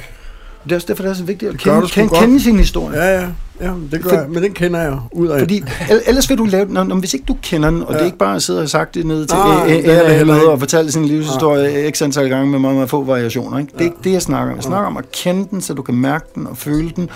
[0.64, 2.98] Det er også derfor, det er så vigtigt at Det kende, kende, kende sin historie.
[3.04, 3.28] Ja, ja.
[3.62, 5.40] ja det gør For- jeg, men den kender jeg ud af.
[5.40, 7.94] Fordi el- ellers vil du lave den, når, hvis ikke du kender den, og ja.
[7.94, 9.38] det er ikke bare at sidde og sagt det ned til
[9.76, 10.50] ikke.
[10.52, 13.58] og fortælle sin livshistorie x antal gange med meget, meget få variationer.
[13.60, 13.72] Ikke?
[13.74, 14.56] Det er ikke det, jeg snakker om.
[14.56, 17.10] Jeg snakker om at kende den, så du kan mærke den og føle den,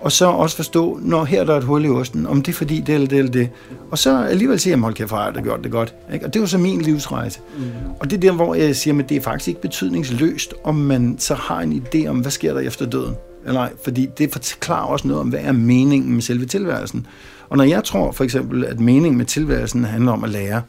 [0.00, 2.56] og så også forstå, når her der er et hul i osten, om det er
[2.56, 3.50] fordi det eller det eller det.
[3.90, 5.94] Og så alligevel sige, at hold kæft, har jeg det gjort det godt.
[6.12, 6.26] Ikke?
[6.26, 7.40] Og det er jo så min livsrejse.
[7.56, 7.64] Mm.
[8.00, 11.16] Og det er der, hvor jeg siger, at det er faktisk ikke betydningsløst, om man
[11.18, 13.14] så har en idé om, hvad sker der efter døden.
[13.46, 17.06] Eller ej, fordi det forklarer også noget om, hvad er meningen med selve tilværelsen.
[17.48, 20.62] Og når jeg tror for eksempel, at meningen med tilværelsen handler om at lære,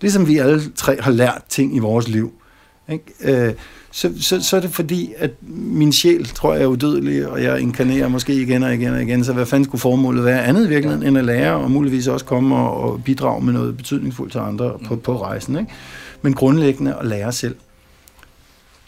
[0.00, 2.32] ligesom vi alle tre har lært ting i vores liv,
[2.88, 3.04] ikke?
[3.20, 3.52] Øh,
[3.90, 7.60] så, så, så er det fordi, at min sjæl, tror jeg, er udødelig, og jeg
[7.60, 10.68] inkarnerer måske igen og igen og igen, så hvad fanden skulle formålet være andet i
[10.68, 14.38] virkeligheden, end at lære, og muligvis også komme og, og bidrage med noget betydningsfuldt til
[14.38, 15.58] andre på, på rejsen.
[15.58, 15.72] Ikke?
[16.22, 17.56] Men grundlæggende at lære selv.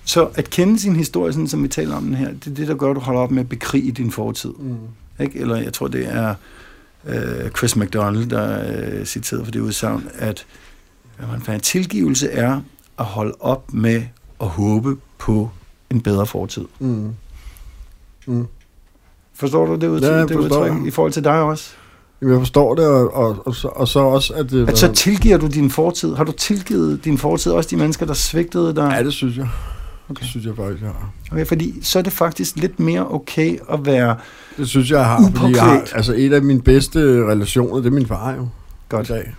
[0.05, 2.69] Så at kende sin historie, sådan som vi taler om den her, det er det,
[2.69, 4.51] der gør, at du holder op med at bekrige din fortid.
[4.59, 4.77] Mm.
[5.21, 5.39] Ikke?
[5.39, 6.35] Eller jeg tror, det er
[7.07, 8.65] øh, Chris McDonald, der
[8.99, 10.47] øh, citeret for det udsagn, at
[11.19, 12.61] hvad man fandt, tilgivelse er
[12.99, 14.03] at holde op med
[14.41, 15.51] at håbe på
[15.91, 16.65] en bedre fortid.
[16.79, 17.13] Mm.
[18.27, 18.47] Mm.
[19.35, 21.71] Forstår du det udtryk, Ja, det udtryk i forhold til dig også?
[22.23, 24.69] Jamen, jeg forstår det, og, og, og, så, og så også, at det...
[24.69, 26.15] At så tilgiver du din fortid.
[26.15, 28.93] Har du tilgivet din fortid også de mennesker, der svigtede dig?
[28.97, 29.49] Ja, det synes jeg.
[30.11, 30.21] Okay.
[30.21, 31.11] Det synes jeg faktisk, jeg har.
[31.33, 34.17] Okay, fordi så er det faktisk lidt mere okay at være
[34.57, 35.31] Det synes jeg, har.
[35.37, 35.93] Fordi jeg har Upåklædt.
[35.97, 38.49] altså, et af mine bedste relationer, det er min far jo.
[38.89, 39.09] godt.
[39.09, 39.35] I dag.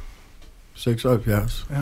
[0.73, 1.65] 76.
[1.69, 1.75] Ja.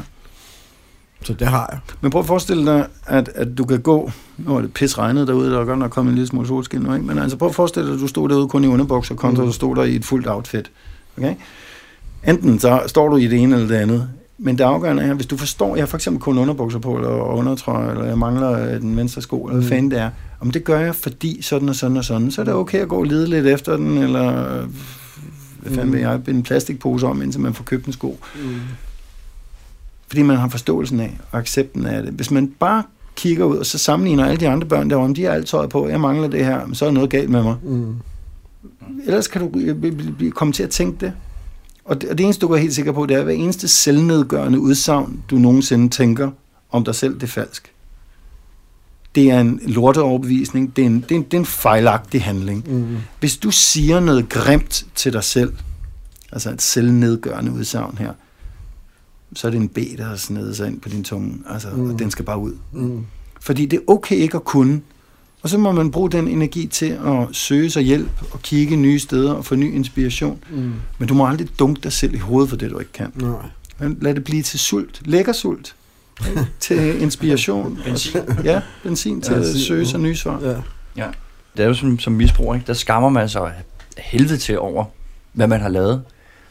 [1.24, 1.80] Så det har jeg.
[2.01, 5.28] Men prøv at forestille dig, at, at du kan gå, nu er det pis regnet
[5.28, 7.05] derude, der er godt nok kommet en lille smule solskin nu, ikke?
[7.05, 9.47] men altså prøv at forestille dig, at du stod derude kun i underbukser, kontra Mm.
[9.47, 10.72] du stod der i et fuldt outfit.
[11.17, 11.36] Okay?
[12.28, 15.26] Enten så står du i det ene eller det andet, men det afgørende er, hvis
[15.26, 18.82] du forstår, jeg har for eksempel kun underbukser på, eller undertrøje, eller jeg mangler øh,
[18.82, 19.70] den venstre sko, eller hvad Mm.
[19.70, 20.09] fanden det er,
[20.39, 22.88] om det gør jeg, fordi sådan og sådan og sådan, så er det okay at
[22.88, 24.32] gå og lede lidt efter den, eller
[25.59, 25.93] hvad fanden Mm.
[25.93, 28.20] vil jeg, en plastikpose om, indtil man får købt en sko.
[28.36, 28.49] Mm.
[30.10, 32.14] Fordi man har forståelsen af og accepten af det.
[32.14, 32.84] Hvis man bare
[33.16, 35.70] kigger ud, og så sammenligner alle de andre børn derovre, om de har alt tøjet
[35.70, 37.55] på, jeg mangler det her, så er noget galt med mig.
[37.64, 37.95] Mm.
[39.05, 41.14] Ellers kan du øh, komme til at tænke det.
[41.86, 43.68] Og det, og det eneste, du være helt sikker på, det er, at hver eneste
[43.68, 46.32] selvnedgørende udsagn, du nogensinde tænker
[46.72, 47.72] om dig selv, det er falsk.
[49.16, 50.76] Det er en lorteoverbevisning.
[50.76, 52.72] Det er en, det er en, det er en fejlagtig handling.
[52.74, 52.97] Mm.
[53.20, 55.53] Hvis du siger noget grimt til dig selv,
[56.32, 58.14] altså et selvnedgørende udsagn her,
[59.34, 61.90] så er det en B, der har snedet sig ind på din tunge, altså, mm.
[61.90, 62.54] og den skal bare ud.
[62.72, 63.06] Mm.
[63.42, 64.82] Fordi det er okay ikke at kunne,
[65.42, 69.00] og så må man bruge den energi til at søge sig hjælp og kigge nye
[69.00, 70.44] steder og få ny inspiration.
[70.50, 70.74] Mm.
[70.98, 73.12] Men du må aldrig dunke dig selv i hovedet for det, du ikke kan.
[73.16, 73.32] Nej.
[73.80, 75.02] Men lad det blive til sult.
[75.06, 75.76] Lækker sult.
[76.60, 77.80] til inspiration.
[77.86, 78.22] Benzin.
[78.44, 80.04] Ja, benzin til at Benzin, søge sig ja.
[80.04, 80.40] nye svar.
[80.44, 80.56] Ja.
[80.98, 81.08] Ja.
[81.58, 82.68] Det er jo som, som misbruger, ikke?
[82.68, 83.52] der skammer man sig af
[83.98, 84.86] helvede til over,
[85.34, 86.04] hvad man har lavet.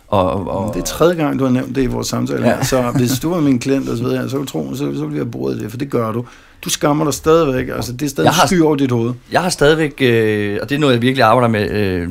[0.08, 2.48] Og, og, Det er tredje gang, du har nævnt det i vores samtale.
[2.48, 2.64] Ja.
[2.64, 5.16] Så hvis du var min klient, og så, videre, så tro, så, så vil vi
[5.18, 6.24] have brugt det, for det gør du.
[6.64, 7.68] Du skammer dig stadigvæk.
[7.68, 9.14] Altså, det er stadig Jeg har- sky over dit hoved.
[9.32, 12.08] Jeg har stadigvæk, øh, og det er noget, jeg virkelig arbejder med, øh,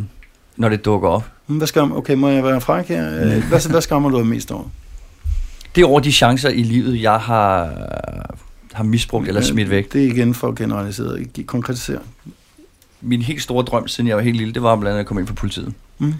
[0.57, 1.23] når det dukker op.
[1.45, 3.07] Hvad skam, okay, må jeg være fræk her?
[3.23, 4.63] Øh, Hvad, hvad skammer du mest over?
[5.75, 7.69] Det er over de chancer i livet, jeg har,
[8.73, 9.93] har misbrugt eller smidt væk.
[9.93, 11.27] Det er igen for generaliseret.
[11.45, 11.99] Konkretisere.
[13.01, 15.21] Min helt store drøm, siden jeg var helt lille, det var blandt andet at komme
[15.21, 15.73] ind for politiet.
[15.99, 16.13] Mm.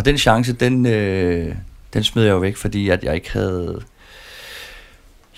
[0.00, 1.54] Og den chance, den, øh,
[1.92, 3.82] den smed jeg jo væk, fordi at jeg ikke havde...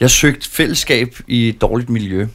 [0.00, 2.26] Jeg søgte fællesskab i et dårligt miljø,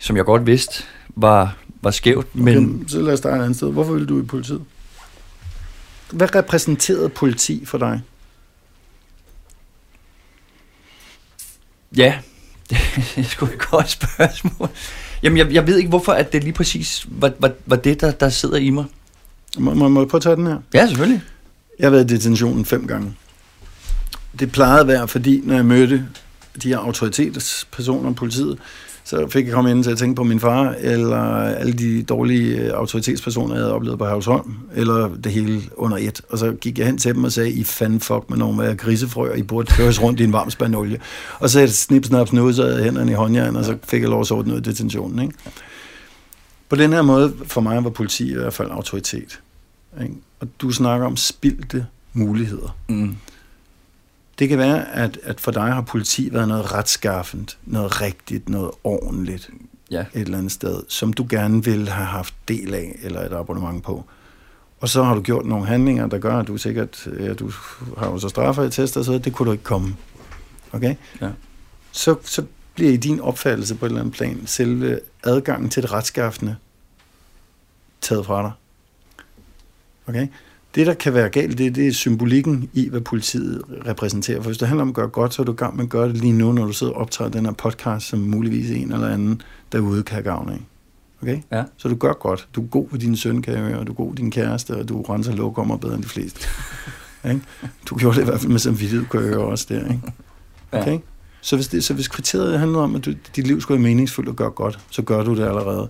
[0.00, 3.56] som jeg godt vidste var, var skævt, men Okay, så lad os starte et andet
[3.56, 3.72] sted.
[3.72, 4.64] Hvorfor ville du i politiet?
[6.10, 8.02] Hvad repræsenterede politi for dig?
[11.96, 12.18] ja,
[12.70, 14.68] det er sgu et godt spørgsmål.
[15.22, 18.10] Jamen, jeg, jeg ved ikke, hvorfor at det lige præcis var, var, var det, der,
[18.10, 18.84] der sidder i mig.
[19.58, 20.58] Må, må, må jeg prøve at tage den her?
[20.74, 21.22] Ja, selvfølgelig.
[21.78, 23.14] Jeg har været i detentionen fem gange.
[24.38, 26.06] Det plejede at være, fordi når jeg mødte
[26.62, 28.58] de her autoritetspersoner i politiet,
[29.04, 32.56] så fik jeg komme ind til at tænke på min far, eller alle de dårlige
[32.56, 36.20] øh, autoritetspersoner, jeg havde oplevet på Havsholm, eller det hele under et.
[36.28, 38.76] Og så gik jeg hen til dem og sagde, I fanden fuck med nogle af
[38.76, 41.00] grisefrøer, I burde køres rundt i en varm spand olie.
[41.38, 44.10] Og så snip, snap, snude, så havde jeg hænderne i håndjern, og så fik jeg
[44.10, 45.18] lov at sove ud i detentionen.
[45.18, 45.34] Ikke?
[46.68, 49.40] På den her måde, for mig var politi i hvert fald autoritet.
[50.02, 50.14] Ikke?
[50.40, 52.76] Og du snakker om spildte muligheder.
[52.88, 53.16] Mm.
[54.38, 58.70] Det kan være, at, at for dig har politi været noget retskaffent, noget rigtigt, noget
[58.84, 59.50] ordentligt
[59.90, 60.00] Ja.
[60.00, 63.82] et eller andet sted, som du gerne vil have haft del af, eller et abonnement
[63.84, 64.04] på.
[64.80, 67.50] Og så har du gjort nogle handlinger, der gør, at du sikkert, ja, du
[67.98, 69.96] har jo så straffer i tester, så det kunne du ikke komme.
[70.72, 70.94] Okay?
[71.20, 71.30] Ja.
[71.92, 75.92] Så, så bliver i din opfattelse på et eller andet plan selve adgangen til det
[75.92, 76.56] retskaffende
[78.00, 78.52] taget fra dig.
[80.06, 80.26] Okay?
[80.74, 84.42] Det, der kan være galt, det, det er symbolikken i, hvad politiet repræsenterer.
[84.42, 85.90] For hvis det handler om at gøre godt, så er du i gang med at
[85.90, 88.92] gøre det lige nu, når du sidder og optager den her podcast, som muligvis en
[88.92, 89.42] eller anden
[89.72, 90.60] derude kan have gavn af.
[91.22, 91.40] Okay?
[91.52, 91.64] Ja.
[91.76, 92.48] Så du gør godt.
[92.54, 94.30] Du er god ved din søn, kan jeg høre, og du er god ved din
[94.30, 96.48] kæreste, og du renser lokummer bedre end de fleste.
[97.28, 97.40] ikke?
[97.86, 99.80] Du gjorde det i hvert fald med samvittighed, kan jeg høre også der.
[99.80, 100.12] Ikke?
[100.72, 100.80] Ja.
[100.80, 100.98] Okay?
[101.40, 104.28] Så hvis, det, så hvis kriteriet handler om, at du, dit liv skulle være meningsfuldt
[104.28, 105.88] og gøre godt, så gør du det allerede.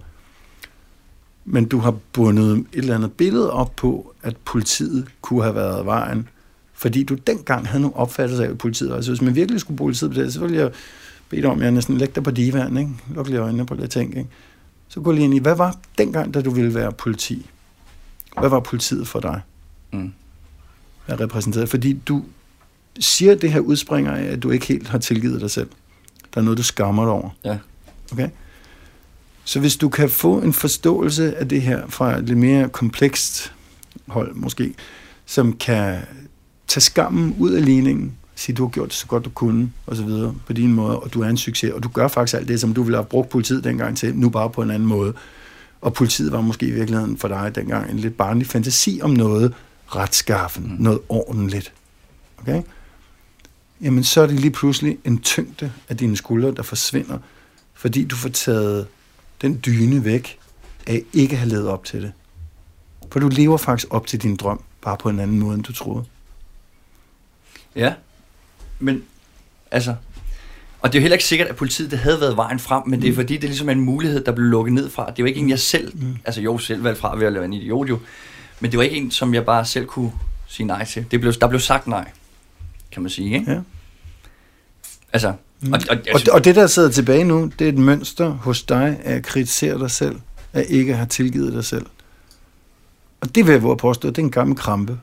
[1.48, 5.86] Men du har bundet et eller andet billede op på, at politiet kunne have været
[5.86, 6.28] vejen,
[6.74, 8.94] fordi du dengang havde nogle opfattelser af, politiet.
[8.94, 10.70] Altså hvis man virkelig skulle bruge politiet på det, så ville jeg
[11.28, 12.90] bede dig om, at jeg næsten lægge dig på divan, ikke?
[13.14, 14.30] Luk lige øjnene på lidt ting, ikke?
[14.88, 17.50] Så gå lige ind i, hvad var dengang, da du ville være politi?
[18.40, 19.40] Hvad var politiet for dig?
[19.92, 20.12] Mm.
[21.06, 21.66] Hvad repræsenterede?
[21.66, 22.24] Fordi du
[22.98, 25.68] siger, at det her udspringer af, at du ikke helt har tilgivet dig selv.
[26.34, 27.30] Der er noget, du skammer dig over.
[27.44, 27.58] Ja.
[28.12, 28.28] Okay?
[29.46, 33.52] Så hvis du kan få en forståelse af det her fra et lidt mere komplekst
[34.06, 34.74] hold måske,
[35.26, 35.98] som kan
[36.68, 39.96] tage skammen ud af ligningen, sige, du har gjort det så godt du kunne, og
[39.96, 42.48] så videre, på din måde, og du er en succes, og du gør faktisk alt
[42.48, 45.12] det, som du ville have brugt politiet dengang til, nu bare på en anden måde.
[45.80, 49.54] Og politiet var måske i virkeligheden for dig dengang en lidt barnlig fantasi om noget
[49.86, 50.82] retskaffen, mm.
[50.82, 51.72] noget ordentligt.
[52.38, 52.62] Okay?
[53.80, 57.18] Jamen, så er det lige pludselig en tyngde af dine skuldre, der forsvinder,
[57.74, 58.86] fordi du får taget
[59.42, 60.38] den dyne væk
[60.86, 62.12] af ikke at have levet op til det.
[63.12, 65.72] For du lever faktisk op til din drøm, bare på en anden måde, end du
[65.72, 66.04] troede.
[67.76, 67.94] Ja,
[68.78, 69.02] men
[69.70, 69.94] altså...
[70.80, 73.02] Og det er jo heller ikke sikkert, at politiet det havde været vejen frem, men
[73.02, 75.06] det er fordi, det er ligesom en mulighed, der blev lukket ned fra.
[75.10, 76.16] Det er jo ikke en, jeg selv, Mm.
[76.24, 77.98] altså jo selv valgte fra ved at lave en idiot jo,
[78.60, 80.12] men det var ikke en, som jeg bare selv kunne
[80.46, 81.06] sige nej til.
[81.10, 82.10] Det blev, der blev sagt nej,
[82.90, 83.52] kan man sige, ikke?
[83.52, 83.60] Ja.
[85.12, 85.32] Altså,
[85.66, 85.72] Mm.
[85.72, 88.98] og, og, Og, og det, der sidder tilbage nu, det er et mønster hos dig
[89.04, 90.16] af at kritisere dig selv,
[90.52, 91.86] at ikke have tilgivet dig selv.
[93.20, 94.98] Og det vil jeg våge påstå, det er en gammel krampe.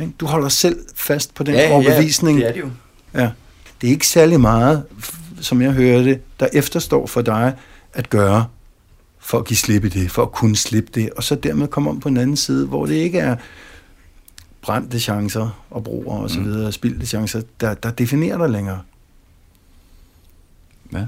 [0.00, 0.12] Ikke?
[0.20, 2.38] Du holder selv fast på den ja, overbevisning.
[2.38, 2.70] Ja, det er det jo.
[3.20, 3.30] Ja.
[3.80, 4.84] Det er ikke særlig meget,
[5.40, 7.54] som jeg hører det, der efterstår for dig
[7.94, 8.46] at gøre,
[9.18, 11.90] for at give slip i det, for at kunne slippe det, og så dermed komme
[11.90, 13.36] om på en anden side, hvor det ikke er
[14.62, 16.44] brændte chancer og broer og så Mm.
[16.44, 18.80] videre, spildte chancer, der, der definerer dig længere.
[20.92, 20.98] Ja.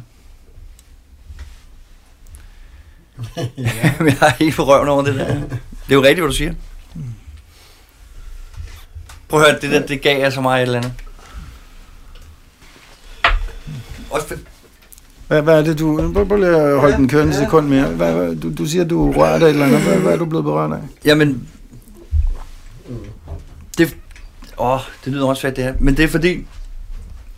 [3.99, 5.27] jeg er helt på røven over det der.
[5.27, 5.51] Det
[5.91, 6.55] er jo rigtigt, hvad du siger.
[9.29, 10.93] Prøv at høre, det der, det gav altså mig et eller andet.
[14.11, 14.37] Også for,
[15.31, 16.13] Hvad, hvad er det, du...
[16.13, 17.89] Prøv, prøv lige at holde den kørende en sekund mere.
[17.89, 19.81] Hvad, hvad, du, du siger, du rører dig et eller andet.
[19.81, 20.79] Hvad, hvad er du blevet berørt af?
[21.05, 21.49] Jamen,
[23.79, 23.97] det,
[24.59, 26.47] åh, det lyder også svært det her, men det er fordi,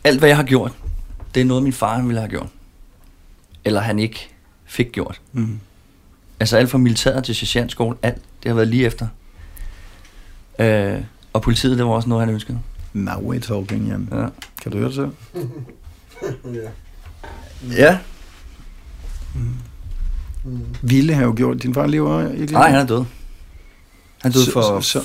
[0.05, 0.73] alt hvad jeg har gjort,
[1.35, 2.49] det er noget min far han ville have gjort.
[3.65, 4.29] Eller han ikke
[4.65, 5.21] fik gjort.
[5.33, 5.61] Mm.
[6.41, 9.07] Altså alt fra militæret til sergeantskole, alt, det har været lige efter.
[10.59, 11.01] Øh,
[11.33, 12.59] og politiet, det var også noget, han ønskede.
[12.93, 14.09] Now we're talking, Jan.
[14.13, 14.27] Ja.
[14.63, 15.11] Kan du høre det selv?
[16.55, 16.71] ja.
[17.77, 17.99] ja.
[19.35, 19.55] Mm.
[20.83, 21.63] Ville have jo gjort.
[21.63, 23.05] Din far lever ikke Nej, han er død.
[24.23, 25.05] Han døde Så- for så- så-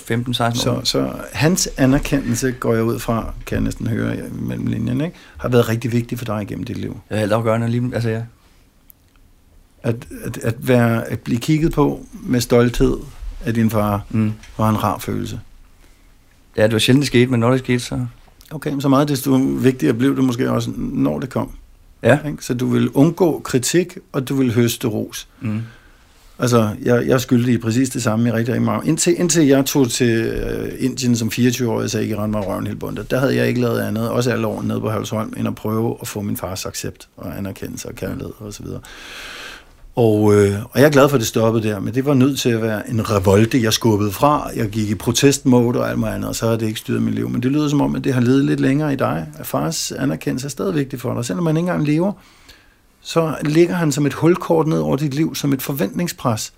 [0.54, 0.82] 15-16 Så, år.
[0.84, 5.18] så hans anerkendelse, går jeg ud fra, kan jeg næsten høre mellem linjen, ikke?
[5.38, 7.00] har været rigtig vigtig for dig igennem dit liv.
[7.10, 8.22] Er helt afgørende lige, altså ja.
[9.84, 12.98] At, at, at, være, at blive kigget på med stolthed
[13.46, 14.34] af din far, Mm.
[14.58, 15.40] var en rar følelse.
[16.58, 18.06] Ja, det var sjældent, det skete, men når det skete, så...
[18.52, 21.52] Okay, men så meget desto vigtigere blev det måske også, når det kom.
[22.04, 22.20] Ja.
[22.28, 22.46] Ikke?
[22.46, 25.28] Så du vil undgå kritik, og du vil høste ros.
[25.42, 25.62] Mm.
[26.40, 28.88] Altså, jeg, jeg skyldte i præcis det samme i rigtig, rigtig meget.
[28.88, 32.68] Indtil, indtil jeg tog til øh, Indien som 24-årig, så jeg ikke rendte mig røven
[32.68, 33.12] helt bundet.
[33.12, 35.98] Der havde jeg ikke lavet andet, også alle årene nede på Halsholm, end at prøve
[36.02, 38.80] at få min fars accept og anerkendelse og kærlighed og så videre.
[39.96, 42.40] Og, øh, og jeg er glad for, at det stoppede der, men det var nødt
[42.40, 44.50] til at være en revolte, jeg skubbede fra.
[44.56, 47.16] Jeg gik i protestmode og alt muligt andet, og så har det ikke styret mit
[47.16, 47.30] liv.
[47.30, 49.28] Men det lyder som om, at det har levet lidt længere i dig.
[49.40, 51.26] At fars anerkendelse er stadig vigtig for dig.
[51.26, 52.12] Selvom man ikke engang lever,
[53.08, 56.54] så ligger han som et hulkort ned over dit liv, som et forventningspres.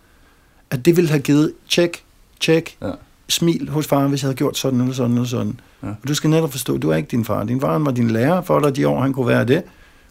[0.72, 2.04] At det ville have givet tjek,
[2.40, 2.92] tjek, Ja.
[3.28, 5.60] smil hos far, hvis jeg havde gjort sådan eller sådan eller sådan.
[5.84, 5.88] Ja.
[5.88, 7.44] Og du skal netop forstå, du er ikke din far.
[7.44, 9.64] Din far var din lærer for dig de år, han kunne være det.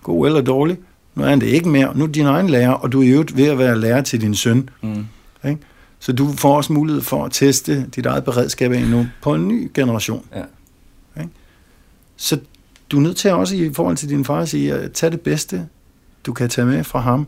[0.03, 0.79] God eller dårlig.
[1.15, 1.97] Nu er han det ikke mere.
[1.99, 4.35] Nu er din egen lærer, og du er jo ved at være lærer til din
[4.35, 4.69] søn.
[4.83, 5.07] Mm.
[5.49, 5.59] Ikke?
[5.99, 9.49] Så du får også mulighed for at teste dit eget beredskab af nu på en
[9.49, 10.25] ny generation.
[10.35, 10.43] Ja.
[11.21, 11.33] Ikke?
[12.17, 12.39] Så
[12.91, 15.21] du er nødt til også i forhold til din far at sige, at tage det
[15.21, 15.67] bedste,
[16.27, 17.27] du kan tage med fra ham,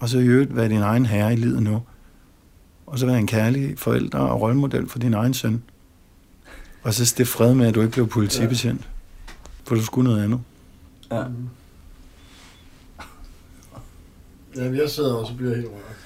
[0.00, 1.82] og så i øvrigt være din egen herre i livet nu.
[2.86, 5.62] Og så være en kærlig forælder og rollemodel for din egen søn.
[6.82, 8.88] Og så stifte fred med, at du ikke blev politibetjent.
[9.64, 10.40] For du skulle noget andet.
[11.10, 11.24] Ja.
[14.56, 16.01] Ja, jeg sidder også og bliver helt rørt.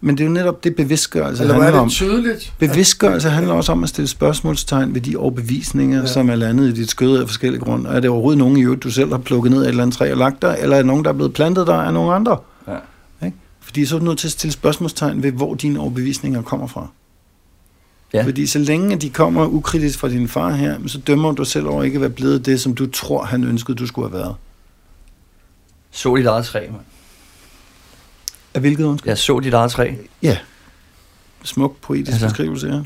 [0.00, 1.88] Men det er jo netop det bevidstgørelse Eller handler det om.
[1.90, 2.52] tydeligt?
[2.58, 6.06] Bevidstgørelse handler også om at stille spørgsmålstegn ved de overbevisninger, Ja.
[6.06, 7.90] som er landet i dit skød af forskellige grunde.
[7.90, 9.96] Er det overhovedet nogen i øvrigt, du selv har plukket ned af et eller andet
[9.96, 12.36] træ og lagt der, eller er nogen, der er blevet plantet der af nogen andre?
[12.68, 13.26] Ja.
[13.26, 13.36] Ikke?
[13.60, 16.86] Fordi så er du nødt til at stille spørgsmålstegn ved, hvor dine overbevisninger kommer fra.
[18.14, 18.24] Ja.
[18.24, 21.82] Fordi så længe de kommer ukritisk fra din far her, så dømmer du selv over
[21.82, 24.34] ikke at være blevet det, som du tror, han ønskede, du skulle have været.
[25.90, 26.82] Så dit eget træ, mand.
[28.58, 29.10] Af hvilket undskyld?
[29.10, 29.94] Jeg så dit eget træ.
[30.22, 30.38] Ja.
[31.44, 32.26] Smuk poetisk Altså.
[32.26, 32.80] beskrivelse, ja.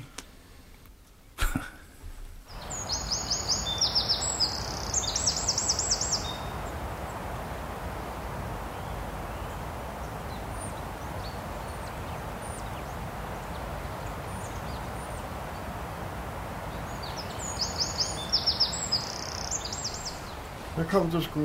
[20.77, 21.41] Der kom du sgu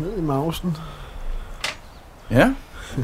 [0.00, 0.76] ned i mausen.
[2.30, 2.54] Ja.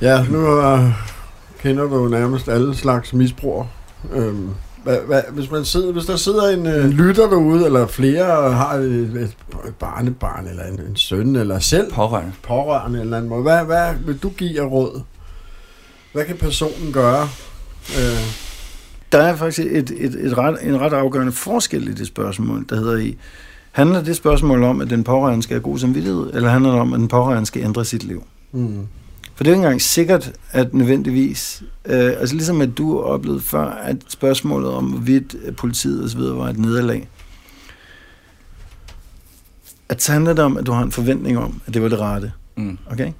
[0.00, 0.80] Ja, nu uh,
[1.60, 3.68] kender du jo nærmest alle slags misbrugere.
[4.12, 4.48] Øhm,
[4.84, 8.56] hvad, hvad, hvis, man sidder, hvis der sidder en uh, lytter derude, eller flere og
[8.56, 9.36] har et, et,
[9.68, 12.32] et barnebarn, eller en, en søn, eller selv Pårørende.
[12.42, 15.00] pårørende, eller anden måde, hvad, hvad vil du give af råd?
[16.12, 17.28] Hvad kan personen gøre?
[17.98, 18.20] Øh,
[19.12, 22.76] Der er faktisk et, et, et ret, en ret afgørende forskel i det spørgsmål, der
[22.76, 23.16] hedder i,
[23.72, 26.92] handler det spørgsmål om, at den pårørende skal have god samvittighed, eller handler det om,
[26.92, 28.24] at den pårørende skal ændre sit liv?
[28.52, 28.86] mm,
[29.34, 33.40] For det er jo ikke engang sikkert, at nødvendigvis, øh, altså ligesom at du oplevede
[33.40, 36.20] før, at spørgsmålet om, hvorvidt øh, politiet osv.
[36.20, 37.08] var et nederlag,
[39.88, 41.98] at så handler det om, at du har en forventning om, at det var det
[41.98, 42.32] rette.
[42.56, 42.78] Mm.
[42.90, 43.12] Okay?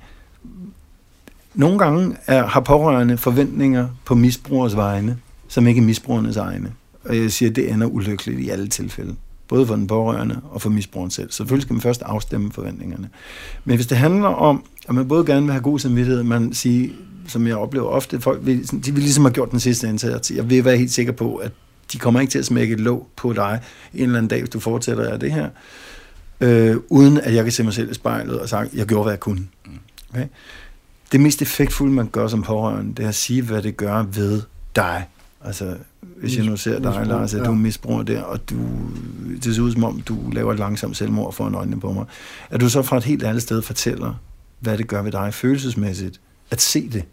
[1.54, 6.72] Nogle gange er, har pårørende forventninger på misbrugers vegne, som ikke er misbrugernes egne.
[7.04, 9.14] Og jeg siger, at det ender ulykkeligt i alle tilfælde.
[9.52, 11.32] Både for den pårørende og for misbrugeren selv.
[11.32, 13.08] Selvfølgelig skal man først afstemme forventningerne.
[13.64, 16.92] Men hvis det handler om, at man både gerne vil have god samvittighed, man siger,
[17.28, 20.30] som jeg oplever ofte, folk vil, de vil ligesom have gjort den sidste indsats.
[20.30, 21.52] Jeg vil være helt sikker på, at
[21.92, 23.60] de kommer ikke til at smække et låg på dig
[23.94, 25.48] en eller anden dag, hvis du fortsætter af det her,
[26.40, 29.12] øh, uden at jeg kan se mig selv i spejlet og sige, jeg gjorde, hvad
[29.12, 29.46] jeg kunne.
[30.10, 30.26] Okay?
[31.12, 34.42] Det mest effektfulde, man gør som pårørende, det er at sige, hvad det gør ved
[34.76, 35.06] dig
[35.44, 35.76] Altså,
[36.16, 37.46] hvis jeg nu ser dig, Misbrug, Lars, at ja.
[37.46, 38.56] du misbruger der, og du,
[39.44, 42.04] det ser ud som om, du laver et langsomt selvmord for en øjnene på mig,
[42.50, 44.14] at du så fra et helt andet sted fortæller,
[44.60, 46.20] hvad det gør ved dig følelsesmæssigt,
[46.50, 47.04] at se det.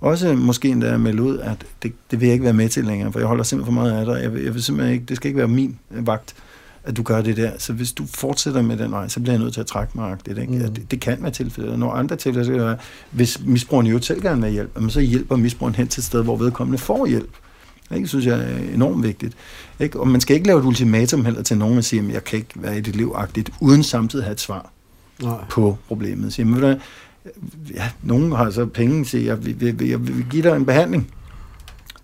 [0.00, 3.12] Også måske endda melde ud, at det, det vil jeg ikke være med til længere,
[3.12, 4.22] for jeg holder simpelthen for meget af dig.
[4.22, 6.34] Jeg vil, jeg vil simpelthen ikke, det skal ikke være min vagt,
[6.84, 7.50] at du gør det der.
[7.58, 10.10] Så hvis du fortsætter med den vej, så bliver jeg nødt til at trække mig
[10.10, 10.38] agtigt.
[10.38, 10.52] Ikke?
[10.52, 10.58] Mm.
[10.58, 11.72] Det, det kan være tilfældet.
[11.72, 12.78] Og Nogle andre tilfælde, så kan det være,
[13.10, 16.36] hvis misbrugeren jo selv gerne vil jamen, så hjælper misbrugeren hen til et sted, hvor
[16.36, 17.30] vedkommende får hjælp.
[17.90, 18.02] Ikke?
[18.02, 19.34] Det synes jeg er enormt vigtigt.
[19.80, 20.00] Ikke?
[20.00, 22.38] Og man skal ikke lave et ultimatum heller til nogen og sige, at jeg kan
[22.38, 24.70] ikke være i dit liv agtigt, uden samtidig at have et svar
[25.22, 25.44] Nej.
[25.50, 26.32] på problemet.
[26.32, 26.80] Sige, men
[27.74, 30.66] ja, nogen har så penge til, jeg vil, vil, vil, jeg vil give dig en
[30.66, 31.14] behandling.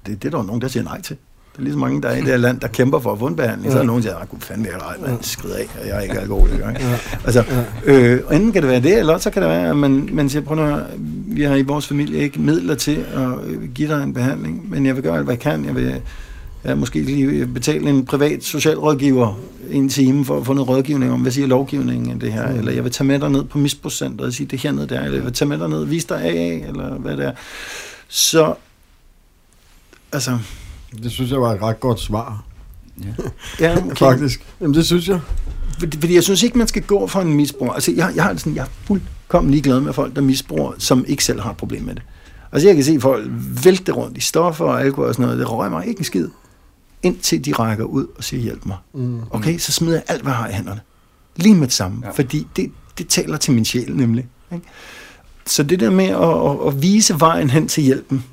[0.06, 1.16] Det, det er der jo nogen, der siger nej til.
[1.56, 3.18] Der er lige så mange, der er i det her land, der kæmper for at
[3.18, 3.72] få en behandling.
[3.72, 5.66] Så er der nogen, der siger, "Ah, gud fanden vil jeg ej, man skrid af,
[5.80, 6.68] og jeg er ikke alkoholiker.
[6.70, 6.84] Ikke?
[7.24, 7.44] Altså,
[7.84, 10.42] øh, enten kan det være det, eller så kan det være, at man, man siger,
[10.42, 10.82] prøv nu, at
[11.26, 14.86] vi har i vores familie ikke midler til at øh, give dig en behandling, men
[14.86, 15.64] jeg vil gøre alt, hvad jeg kan.
[15.64, 16.00] Jeg vil
[16.64, 19.40] ja, måske lige betale en privat socialrådgiver
[19.70, 22.58] en time for at få noget rådgivning om, hvad siger lovgivningen af det her, Mm.
[22.58, 25.00] eller jeg vil tage med dig ned på misbrugscenteret og sige, det her ned der,
[25.02, 27.32] eller jeg vil tage med dig ned og vise dig AA, eller hvad det er.
[28.08, 28.54] Så,
[30.12, 30.38] altså,
[31.02, 32.44] Det synes jeg var et ret godt svar,
[33.60, 33.96] ja, okay.
[33.96, 34.46] faktisk.
[34.60, 35.20] Jamen, det synes jeg.
[35.78, 37.74] Fordi, fordi jeg synes ikke, man skal gå for en misbrug.
[37.74, 41.04] Altså, jeg, jeg, har det sådan, jeg er fuldkommen ligeglad med folk, der misbruger, som
[41.08, 42.02] ikke selv har et problem med det.
[42.52, 43.30] Altså, jeg kan se folk
[43.64, 45.38] vælte rundt i stoffer og alkohol og sådan noget.
[45.38, 46.28] Det rører mig ikke en skid.
[47.02, 48.76] Indtil de rækker ud og siger, hjælp mig.
[48.94, 49.20] Mm.
[49.30, 50.80] Okay, så smider jeg alt, hvad jeg har i hænderne.
[51.36, 51.98] Lige med det samme.
[52.02, 52.06] Ja.
[52.06, 52.12] Ja.
[52.12, 54.26] Fordi det, det taler til min sjæl nemlig.
[54.52, 54.64] Ikke?
[55.46, 58.24] Så det der med at, at, at vise vejen hen til hjælpen,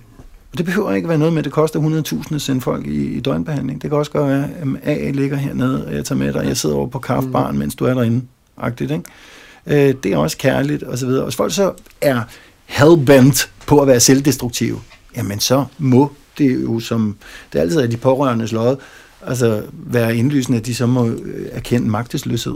[0.54, 3.06] og det behøver ikke være noget med, at det koster 100.000 at sende folk i,
[3.06, 3.82] i døgnbehandling.
[3.82, 4.50] Det kan også godt være,
[4.84, 7.60] at AA ligger hernede, og jeg tager med dig, og jeg sidder over på kaffebaren,
[7.60, 8.26] mens du er derinde.
[8.58, 9.04] Agtigt, ikke?
[9.68, 11.22] Øh, det er også kærligt, og så videre.
[11.22, 12.22] Og hvis folk så er
[12.66, 14.80] hellbent på at være selvdestruktive,
[15.18, 17.16] jamen så må det jo, som
[17.54, 18.76] det altid er de pårørendes lod,
[19.22, 22.56] altså være indlysende, at de så må øh, erkende magtesløshed.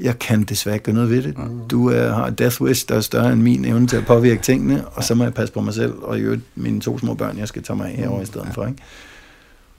[0.00, 1.36] Jeg kan desværre ikke gøre noget ved det.
[1.70, 4.88] Du er, har death wish, der er større end min evne til at påvirke tingene,
[4.88, 7.38] og så må jeg passe på mig selv, og i øvrigt mine to små børn,
[7.38, 8.66] jeg skal tage mig af herovre i stedet for.
[8.66, 8.78] Ikke?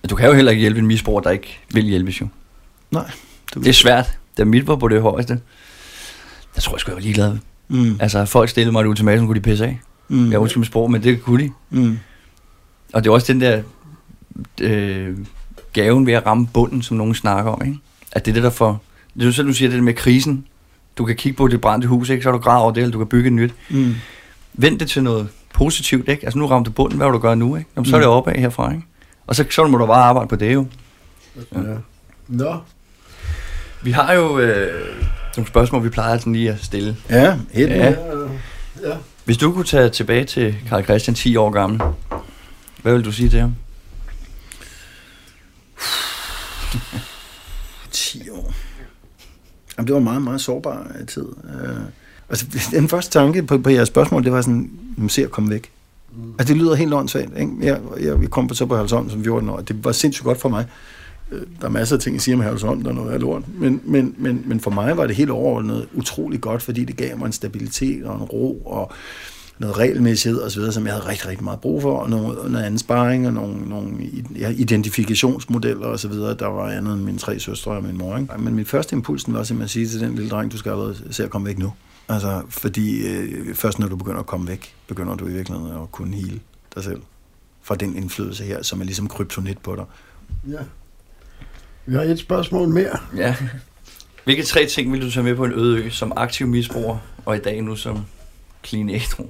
[0.09, 2.27] Du kan jo heller ikke hjælpe en misbruger, der ikke vil hjælpes jo.
[2.91, 3.11] Nej.
[3.55, 4.17] Du, Det er svært.
[4.37, 5.39] Da mit var på det højeste,
[6.55, 7.37] der tror jeg sgu, jeg var ligeglad.
[7.67, 9.79] mm, Altså, folk stillede mig et ultimatum, kunne de pisse af.
[10.07, 11.51] mm, Jeg undskyld mit sprog, men det kunne de.
[11.69, 11.97] mm,
[12.93, 13.61] Og det er også den der
[14.61, 15.17] øh,
[15.73, 17.77] gaven ved at ramme bunden, som nogen snakker om, ikke?
[18.11, 18.83] At det er det, der får...
[19.19, 20.45] Det er selv, du siger det med krisen.
[20.97, 22.23] Du kan kigge på det brændte hus, ikke?
[22.23, 23.53] Så er du græd over det, eller du kan bygge et nyt.
[23.69, 23.95] mm,
[24.53, 26.25] Vend det til noget positivt, ikke?
[26.25, 27.69] Altså nu ramte bunden, hvad vil du gøre nu, ikke?
[27.75, 28.13] Jamen, så er det Mm.
[28.13, 28.83] opad herfra, ikke?
[29.27, 30.65] Og så, så må du bare arbejde på det jo.
[31.55, 31.59] Ja.
[32.27, 32.57] Nå.
[33.83, 34.85] Vi har jo øh,
[35.37, 36.97] nogle spørgsmål, vi plejer sådan lige at stille.
[37.09, 37.89] Ja, helt Ja.
[37.89, 37.95] ja.
[38.89, 38.95] Ja.
[39.25, 41.81] Hvis du kunne tage tilbage til Karl Christian 10 år gammel,
[42.81, 43.55] hvad vil du sige til ham?
[47.91, 48.30] 10 år.
[49.81, 51.25] Jamen, det var en meget, meget sårbar øh, tid.
[51.63, 51.75] Øh,
[52.29, 52.45] altså,
[52.77, 54.69] den første tanke på, på jeres spørgsmål, det var sådan,
[55.07, 55.71] se at komme væk.
[56.15, 56.33] Mm.
[56.39, 57.39] Altså, det lyder helt åndssvagt.
[57.39, 57.51] Ikke?
[57.61, 60.25] Jeg, jeg, jeg kom på så på Halsholm som 14 år, og det var sindssygt
[60.25, 60.65] godt for mig.
[61.31, 63.43] Øh, Der er masser af ting, jeg siger med Halsholm, der er noget af lort.
[63.59, 67.17] Men, men, men, men for mig var det helt overordnet utrolig godt, fordi det gav
[67.17, 68.91] mig en stabilitet og en ro og
[69.61, 72.51] noget regelmæssighed og så videre, som jeg havde rigtig, rigtig meget brug for, og noget,
[72.51, 73.91] noget anden sparring og nogle, nogle
[74.39, 76.33] ja, identifikationsmodeller og så videre.
[76.33, 78.17] Der var andet end mine tre søstre og min mor.
[78.17, 78.33] Ikke?
[78.37, 80.95] Men min første impuls var simpelthen at sige til den lille dreng, du skal allerede
[81.11, 81.73] se at komme væk nu.
[82.09, 85.91] Altså, fordi øh, først når du begynder at komme væk, begynder du i virkeligheden at
[85.91, 86.39] kunne hele
[86.75, 87.01] dig selv
[87.61, 89.85] fra den indflydelse her, som er ligesom kryptonit på dig.
[90.49, 90.59] ja.
[91.85, 92.97] Vi har et spørgsmål mere.
[93.15, 93.35] Ja.
[94.23, 97.35] Hvilke tre ting vil du tage med på en øde ø som aktiv misbruger, og
[97.35, 98.05] i dag nu som
[98.65, 99.25] clean ædru?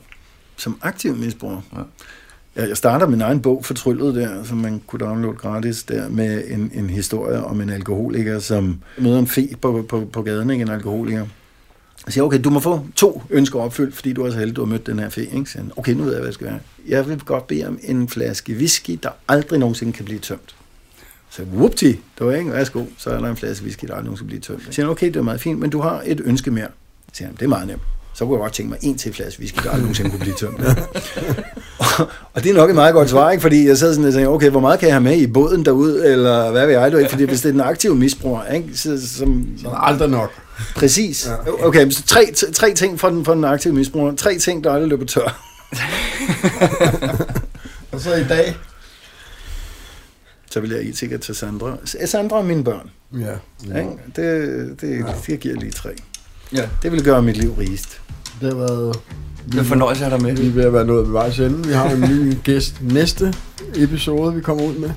[0.56, 1.62] Som aktiv misbruger.
[1.76, 1.82] Ja.
[2.56, 6.72] Jeg starter min egen bog, Fortryllet der, som man kunne downloade gratis der, med en,
[6.74, 10.70] en historie om en alkoholiker, som møder en fe på, på, på gaden, ikke en
[10.70, 11.26] alkoholiker.
[12.06, 14.62] Jeg siger, okay, du må få to ønsker opfyldt, fordi du er så heldig, du
[14.62, 15.26] har mødt den her fe.
[15.26, 15.46] Ikke?
[15.46, 16.60] Så han, okay, nu ved jeg, hvad jeg skal være.
[16.88, 20.56] Jeg vil godt bede om en flaske whisky, der aldrig nogensinde kan blive tømt.
[21.30, 24.32] Så whoopty, det var ikke, værsgo, så er der en flaske whisky, der aldrig nogensinde
[24.32, 24.66] kan blive tømt.
[24.66, 26.68] Så siger han, okay, det er meget fint, men du har et ønske mere.
[27.08, 27.82] Så siger han, det er meget nemt.
[28.14, 30.36] Så kunne jeg godt tænke mig en til flaske whisky, der aldrig nogensinde kunne blive
[30.36, 30.60] tømt.
[31.80, 31.86] og,
[32.34, 33.42] og det er nok et meget godt svar, ikke?
[33.42, 35.66] fordi jeg sad sådan og tænkte, okay, hvor meget kan jeg have med i båden
[35.66, 37.10] derude, eller hvad ved jeg, ikke?
[37.10, 38.78] Fordi hvis det er den aktive misbruger, ikke?
[38.78, 40.32] Så, som, der aldrig nok.
[40.76, 41.28] præcis.
[41.28, 41.66] Ja.
[41.68, 44.16] Okay, så tre, tre ting for den, for den aktive misbruger.
[44.16, 45.48] Tre ting, der aldrig løber tør.
[47.92, 48.56] Og så i dag.
[50.52, 51.78] Så vil jeg sikkert til Sandra.
[52.06, 52.90] Sandra og mine børn.
[53.20, 53.26] Ja.
[53.70, 53.78] Ja.
[53.80, 53.92] Ikke?
[54.16, 55.90] Det, det, det giver lige tre.
[56.54, 56.64] Ja.
[56.84, 58.02] Det vil gøre mit liv rigest.
[58.42, 58.96] Det har været...
[59.52, 60.36] Det er fornøjelse at have dig med.
[60.42, 61.68] Vi er ved at være nået ved vejs ende.
[61.68, 63.34] Vi har en ny gæst næste
[63.76, 64.90] episode, vi kommer ud med.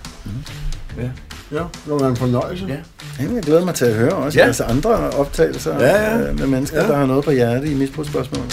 [0.98, 1.09] Ja.
[1.52, 2.64] Ja, det var en fornøjelse.
[2.68, 2.76] Ja.
[3.20, 4.44] Jamen, jeg glæder mig til at høre også Ja.
[4.46, 6.28] altså andre optagelser Ja, ja.
[6.30, 6.88] øh, med mennesker, Ja.
[6.88, 8.44] der har noget på hjerte i misbrugsspørgsmål.